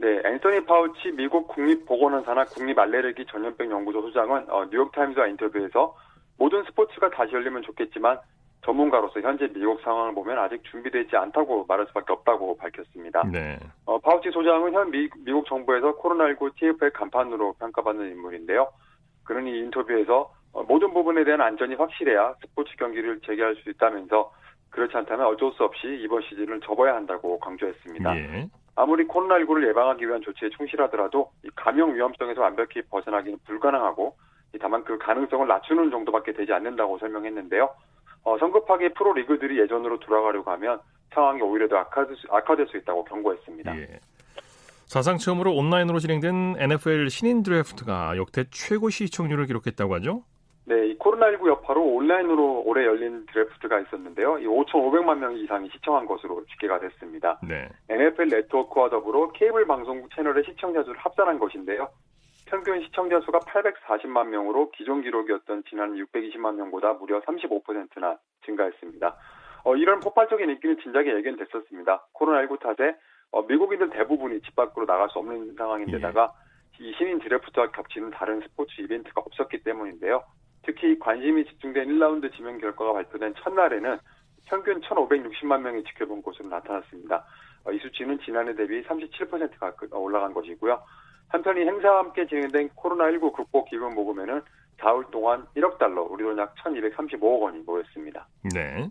[0.04, 5.96] 네, 앤토니 파우치 미국 국립보건원 산하 국립알레르기 전염병 연구소 소장은 어, 뉴욕타임즈와 인터뷰에서
[6.38, 8.20] 모든 스포츠가 다시 열리면 좋겠지만
[8.66, 13.24] 전문가로서 현재 미국 상황을 보면 아직 준비되지 않다고 말할 수밖에 없다고 밝혔습니다.
[13.32, 13.58] 네.
[13.86, 18.68] 어, 파우치 소장은 현 미, 국 정부에서 코로나19 TF의 간판으로 평가받는 인물인데요.
[19.30, 24.34] 이 인터뷰에서 어, 모든 부분에 대한 안전이 확실해야 스포츠 경기를 재개할 수 있다면서
[24.70, 28.18] 그렇지 않다면 어쩔 수 없이 이번 시즌을 접어야 한다고 강조했습니다.
[28.18, 28.50] 예.
[28.76, 34.16] 아무리 코로나19를 예방하기 위한 조치에 충실하더라도 감염 위험성에서 완벽히 벗어나기는 불가능하고
[34.60, 37.70] 다만 그 가능성을 낮추는 정도밖에 되지 않는다고 설명했는데요.
[38.24, 40.80] 어, 성급하게 프로리그들이 예전으로 돌아가려고 하면
[41.14, 43.78] 상황이 오히려 더 악화될 수, 악화될 수 있다고 경고했습니다.
[43.78, 44.00] 예.
[44.86, 50.24] 사상 처음으로 온라인으로 진행된 NFL 신인 드래프트가 역대 최고 시청률을 기록했다고 하죠?
[50.66, 54.40] 네, 이 코로나19 여파로 온라인으로 올해 열린 드래프트가 있었는데요.
[54.40, 57.40] 이 5,500만 명 이상이 시청한 것으로 집계가 됐습니다.
[57.48, 57.70] 네.
[57.90, 61.90] NFL 네트워크와 더불어 케이블 방송국 채널의 시청자 수를 합산한 것인데요.
[62.46, 69.16] 평균 시청자 수가 840만 명으로 기존 기록이었던 지난 620만 명보다 무려 35%나 증가했습니다.
[69.66, 72.08] 어, 이런 폭발적인 인기는 진작에 예견됐었습니다.
[72.14, 72.96] 코로나19 탓에
[73.32, 76.32] 어, 미국인들 대부분이 집 밖으로 나갈 수 없는 상황인데다가
[76.80, 76.86] 예.
[76.86, 80.24] 이 신인 드래프트와 겹치는 다른 스포츠 이벤트가 없었기 때문인데요.
[80.66, 83.98] 특히 관심이 집중된 1라운드 지명 결과가 발표된 첫날에는
[84.46, 87.26] 평균 1,560만 명이 지켜본 것으로 나타났습니다.
[87.66, 90.82] 어, 이 수치는 지난해 대비 37%가 올라간 것이고요.
[91.30, 94.42] 한편 이 행사와 함께 진행된 코로나19 극복 기금 모금에는
[94.80, 98.28] 4월 동안 1억 달러, 우리 돈 약 1,235억 원이 모였습니다.
[98.54, 98.90] 네.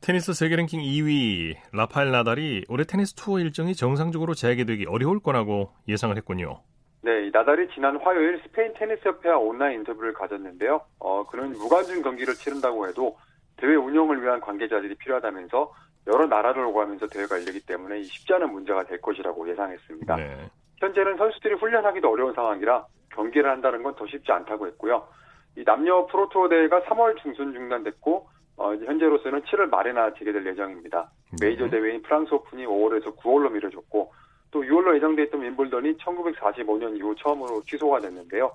[0.00, 6.16] 테니스 세계 랭킹 2위 라파엘 나달이 올해 테니스 투어 일정이 정상적으로 재개되기 어려울 거라고 예상을
[6.16, 6.62] 했군요.
[7.08, 10.82] 네, 나달이 지난 화요일 스페인 테니스 협회와 온라인 인터뷰를 가졌는데요.
[10.98, 13.16] 어, 그는 무관중 경기를 치른다고 해도
[13.56, 15.72] 대회 운영을 위한 관계자들이 필요하다면서
[16.08, 20.16] 여러 나라를 오가면서 대회가 열리기 때문에 쉽지 않은 문제가 될 것이라고 예상했습니다.
[20.16, 20.50] 네.
[20.80, 25.08] 현재는 선수들이 훈련하기도 어려운 상황이라 경기를 한다는 건 더 쉽지 않다고 했고요.
[25.56, 31.10] 이 남녀 프로투어 대회가 3월 중순 중단됐고 어, 현재로서는 7월 말에나 재개될 예정입니다.
[31.40, 31.46] 네.
[31.46, 34.12] 메이저 대회인 프랑스 오픈이 5월에서 9월로 미뤄졌고
[34.50, 38.50] 또 6월로 예정돼 있던 윈블던이 1945년 이후 처음으로 취소가 됐는데요.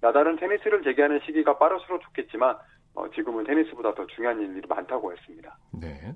[0.00, 2.56] 나달은 테니스를 재개하는 시기가 빠를수록 좋겠지만
[2.94, 5.56] 어, 지금은 테니스보다 더 중요한 일이 많다고 했습니다.
[5.72, 6.14] 네.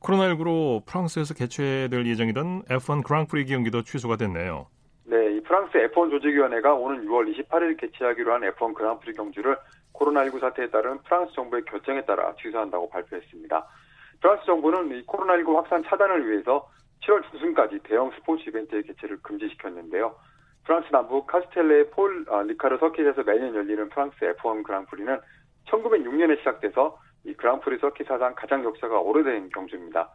[0.00, 4.66] 코로나19로 프랑스에서 개최될 예정이던 F1 그랑프리 경기도 취소가 됐네요.
[5.04, 9.56] 네, 이 프랑스 F1 조직위원회가 오는 6월 28일 개최하기로 한 F1 그랑프리 경주를
[9.94, 13.66] 코로나19 사태에 따른 프랑스 정부의 결정에 따라 취소한다고 발표했습니다.
[14.20, 16.68] 프랑스 정부는 이 코로나19 확산 차단을 위해서
[17.00, 20.14] 7월 중순까지 대형 스포츠 이벤트의 개최를 금지시켰는데요.
[20.64, 25.18] 프랑스 남부 카스텔레 폴 아, 리카르 서킷에서 매년 열리는 프랑스 F1 그랑프리는
[25.66, 30.10] 1906년에 시작돼서 이 그랑프리 서킷 사상 가장 역사가 오래된 경주입니다.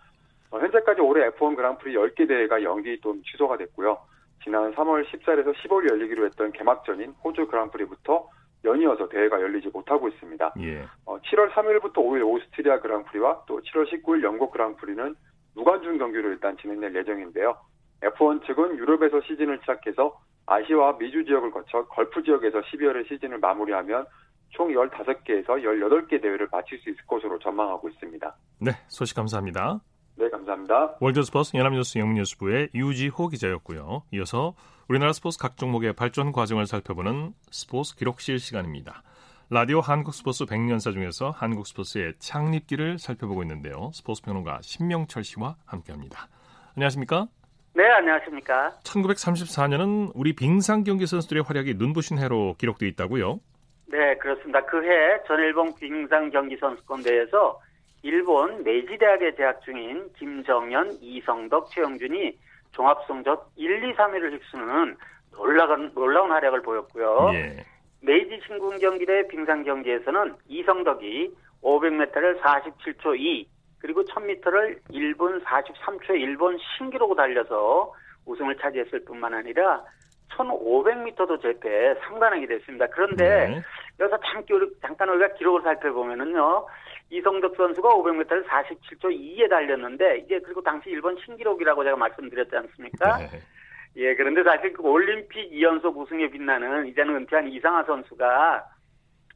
[0.52, 3.98] 어, 현재까지 올해 F1 그랑프리 10개 대회가 연기 또는 취소가 됐고요.
[4.44, 8.30] 지난 3월 14일에서 15일 열리기로 했던 개막전인 호주 그랑프리부터
[8.66, 10.54] 연이어서 대회가 열리지 못하고 있습니다.
[10.60, 10.86] 예.
[11.06, 15.16] 어, 7월 3일부터 5일 오스트리아 그랑프리와 또 7월 19일 영국 그랑프리는
[15.56, 17.56] 무관중 경기로 일단 진행될 예정인데요.
[18.02, 24.06] F1 측은 유럽에서 시즌을 시작해서 아시아와 미주 지역을 거쳐 걸프 지역에서 12월에 시즌을 마무리하면
[24.50, 28.36] 총 15개에서 18개 대회를 마칠 수 있을 것으로 전망하고 있습니다.
[28.60, 29.80] 네, 소식 감사합니다.
[30.16, 30.98] 네, 감사합니다.
[31.00, 34.04] 월드 스포츠 연합뉴스 영문뉴스부의 유지호 기자였고요.
[34.14, 34.54] 이어서
[34.88, 39.02] 우리나라 스포츠 각 종목의 발전 과정을 살펴보는 스포츠 기록실 시간입니다.
[39.50, 43.92] 라디오 한국 스포츠 100년사 중에서 한국 스포츠의 창립기를 살펴보고 있는데요.
[43.94, 46.28] 스포츠 평론가 신명철 씨와 함께합니다.
[46.76, 47.28] 안녕하십니까?
[47.76, 48.72] 네, 안녕하십니까?
[48.84, 53.40] 1934년은 우리 빙상 경기 선수들의 활약이 눈부신 해로 기록되어 있다고요?
[53.88, 54.62] 네, 그렇습니다.
[54.66, 57.60] 그해 전일본 빙상 경기 선수권 대회에서
[58.02, 62.38] 일본 메이지 대학에 재학 중인 김정현, 이성덕, 최영준이
[62.72, 64.98] 종합 성적 1, 2, 3위를 휩쓰는
[65.32, 67.32] 놀라운, 놀라운 활약을 보였고요.
[67.34, 67.66] 예.
[68.04, 73.48] 메이지 신궁 경기대 빙상 경기에서는 이성덕이 500m를 47초 2
[73.80, 77.94] 그리고 1000m를 1분 43초에 일본 신기록을 달려서
[78.26, 79.84] 우승을 차지했을 뿐만 아니라
[80.36, 82.88] 1500m도 제때 상관하게 됐습니다.
[82.88, 83.62] 그런데 네.
[84.00, 86.66] 여기서 잠깐, 잠깐 우리가 기록을 살펴보면은요.
[87.10, 93.18] 이성덕 선수가 500m를 47초 2에 달렸는데 이제 그리고 당시 일본 신기록이라고 제가 말씀드렸지 않습니까?
[93.18, 93.28] 네.
[93.96, 98.66] 예, 그런데 사실 그 올림픽 2연속 우승에 빛나는 이제는 은퇴한 이상하 선수가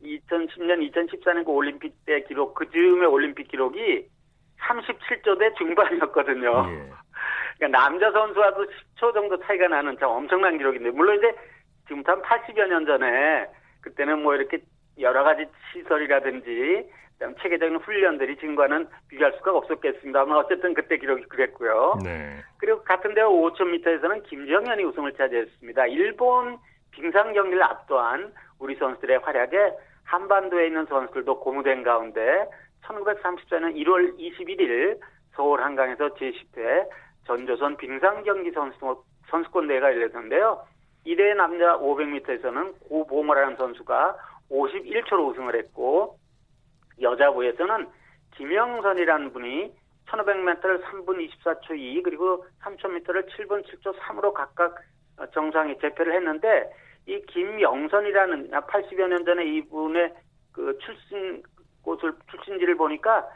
[0.01, 4.08] 2010년, 2014년 그 올림픽 때 기록, 그 즈음의 올림픽 기록이
[4.60, 6.66] 37조대 중반이었거든요.
[6.70, 6.89] 예.
[7.58, 11.36] 그러니까 남자 선수와도 10초 정도 차이가 나는 참 엄청난 기록인데, 물론 이제
[11.88, 13.47] 지금부터 한 80여 년 전에
[13.82, 14.60] 그때는 뭐 이렇게
[14.99, 16.89] 여러 가지 시설이라든지
[17.41, 21.99] 체계적인 훈련들이 지금과는 비교할 수가 없었겠습니다만 어쨌든 그때 기록이 그랬고요.
[22.03, 22.43] 네.
[22.57, 25.88] 그리고 같은 데 5,000m에서는 김정현이 우승을 차지했습니다.
[25.88, 26.57] 일본
[26.91, 29.72] 빙상 경기를 압도한 우리 선수들의 활약에
[30.03, 32.47] 한반도에 있는 선수들도 고무된 가운데
[32.84, 34.99] 1934년 1월 21일
[35.34, 36.88] 서울 한강에서 제10회
[37.26, 40.63] 전조선 빙상 경기 선수, 선수권 대회가 열렸는데요.
[41.03, 44.15] 이대 남자 500m에서는 고보모라는 선수가
[44.49, 46.18] 51초로 우승을 했고
[47.02, 47.88] 여자부에서는
[48.36, 49.74] 김영선이라는 분이
[50.08, 54.76] 1500m를 3분 24초 2 그리고 3000m를 7분 7초 3으로 각각
[55.34, 56.72] 정상에 재패를 했는데
[57.06, 60.14] 이 김영선이라는 80여 년 전에 이분의
[60.52, 61.43] 그 출신
[61.82, 63.28] 곳을 출신지를 보니까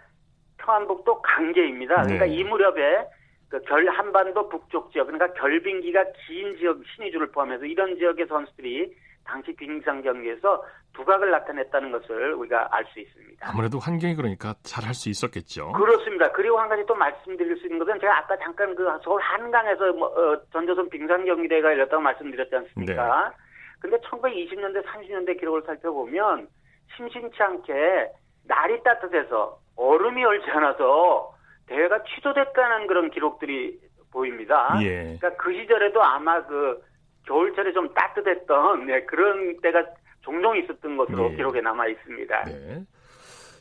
[0.57, 2.03] 평안북도 강계입니다.
[2.03, 2.36] 그러니까 네.
[2.36, 3.07] 이 무렵에
[3.51, 8.95] 그 결 한반도 북쪽 지역 그러니까 결빙기가 긴 지역 신의주를 포함해서 이런 지역의 선수들이
[9.26, 10.63] 당시 빙상 경기에서
[10.93, 13.47] 두각을 나타냈다는 것을 우리가 알 수 있습니다.
[13.49, 15.72] 아무래도 환경이 그러니까 잘 할 수 있었겠죠.
[15.72, 16.32] 그렇습니다.
[16.32, 20.07] 그리고 한 가지 또 말씀드릴 수 있는 것은 제가 아까 잠깐 그 서울 한강에서 뭐,
[20.07, 23.30] 어, 전조선 빙상 경기대회가 열렸다고 말씀드렸지 않습니까?
[23.30, 23.36] 네.
[23.80, 26.47] 근데 1920년대, 30년대 기록을 살펴보면
[26.95, 28.11] 심심치 않게
[28.47, 31.34] 날이 따뜻해서 얼음이 얼지 않아서
[31.67, 33.80] 대회가 취소됐다는 그런 기록들이
[34.11, 34.78] 보입니다.
[34.82, 35.15] 예.
[35.19, 36.84] 그러니까 그 시절에도 아마 그
[37.26, 39.86] 겨울철에 좀 따뜻했던 네, 그런 때가
[40.22, 41.36] 종종 있었던 것으로 네.
[41.38, 42.43] 기록에 남아 있습니다.
[42.45, 42.84] 네.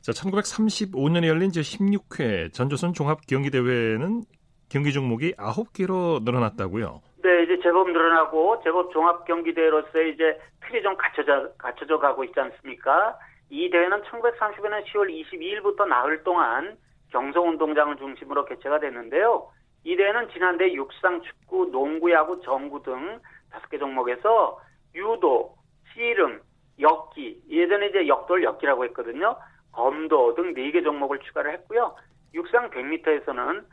[0.02, 4.22] 자, 1935년에 열린 제 16회 전조선 종합 경기 대회는
[4.70, 7.02] 경기 종목이 9개로 늘어났다고요.
[7.22, 12.38] 네, 이제 제법 늘어나고 제법 종합 경기 대회로서 이제 틀이 좀 갖춰져 갖춰져 가고 있지
[12.40, 13.18] 않습니까?
[13.50, 16.76] 이 대회는 1930년 10월 22일부터 나흘 동안
[17.10, 19.48] 경성운동장을 중심으로 개최가 됐는데요.
[19.84, 23.18] 이 대회는 지난해 육상, 축구, 농구, 야구, 정구 등
[23.50, 24.60] 다섯 개 종목에서
[24.94, 25.54] 유도,
[25.92, 26.40] 씨름,
[26.80, 29.36] 역기, 예전에 이제 역돌 역기라고 했거든요.
[29.72, 31.94] 검도 등 네 개 종목을 추가를 했고요.
[32.34, 33.64] 육상 100m에서는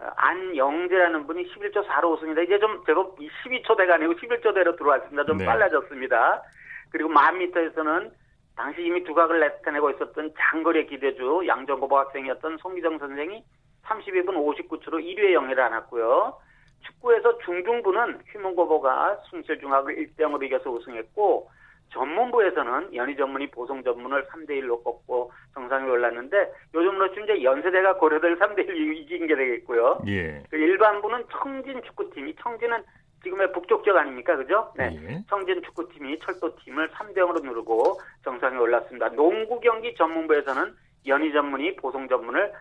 [0.00, 2.42] 어, 안영재라는 분이 11초 4로 우승입니다.
[2.42, 5.24] 이제 좀 제법 12초 대가 아니고 11초 대로 들어왔습니다.
[5.24, 5.44] 좀 네.
[5.44, 6.42] 빨라졌습니다.
[6.90, 8.10] 그리고 만 미터에서는
[8.56, 13.44] 당시 이미 두각을 나타내고 있었던 장거리 기대주 양정고보 학생이었던 송기정 선생이
[13.84, 14.28] 32분
[14.68, 16.38] 59초로 1위에 영예를 안았고요.
[16.84, 21.50] 축구에서 중등부는 휘문고보가 숭실중학을 1대0으로 이겨서 우승했고
[21.90, 29.26] 전문부에서는 연희 전문이 보성 전문을 3대1로 꺾고 정상에 올랐는데 요즘으로 이제 연세대가 고려대를 3대1 이긴
[29.26, 30.00] 게 되겠고요.
[30.08, 30.42] 예.
[30.50, 32.82] 그 일반부는 청진 축구팀이 청진은
[33.22, 34.36] 지금의 북쪽 지역 아닙니까?
[34.36, 34.72] 그죠?
[34.76, 34.98] 네.
[35.02, 35.24] 예.
[35.28, 39.08] 청진 축구팀이 철도팀을 3대 0으로 누르고 정상에 올랐습니다.
[39.10, 40.74] 농구 경기 전문부에서는
[41.06, 42.52] 연희 전문이 보성 전문을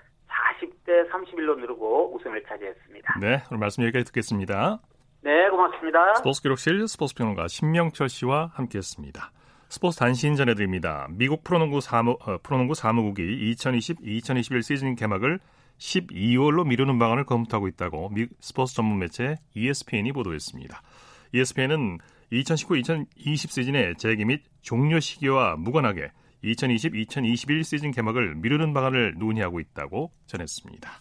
[0.63, 3.19] 40대 31로 누르고 우승을 차지했습니다.
[3.19, 4.79] 네, 오늘 말씀 여기까지 듣겠습니다.
[5.21, 6.15] 네, 고맙습니다.
[6.15, 9.31] 스포츠 기록실 스포츠 평론가 신명철 씨와 함께했습니다.
[9.69, 11.07] 스포츠 단신 전해드립니다.
[11.11, 15.39] 미국 프로농구 사무, 어, 프로농구 사무국이 2020-2021 시즌 개막을
[15.79, 20.81] 12월로 미루는 방안을 검토하고 있다고 미 스포츠 전문 매체 ESPN이 보도했습니다.
[21.33, 21.97] ESPN은
[22.31, 26.11] 2019-2020 시즌의 재개 및 종료 시기와 무관하게
[26.43, 30.91] 2020-2021 시즌 개막을 미루는 방안을 논의하고 있다고 전했습니다.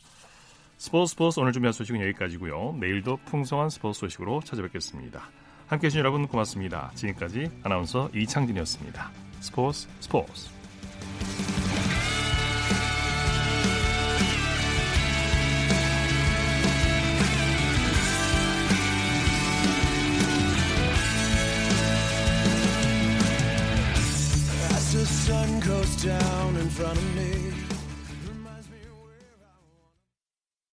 [0.78, 2.76] 스포츠 스포츠 오늘 준비한 소식은 여기까지고요.
[2.80, 5.30] 내일도 풍성한 스포츠 소식으로 찾아뵙겠습니다.
[5.66, 6.90] 함께해 주신 여러분 고맙습니다.
[6.94, 9.10] 지금까지 아나운서 이창진이었습니다.
[9.40, 10.50] 스포츠 스포츠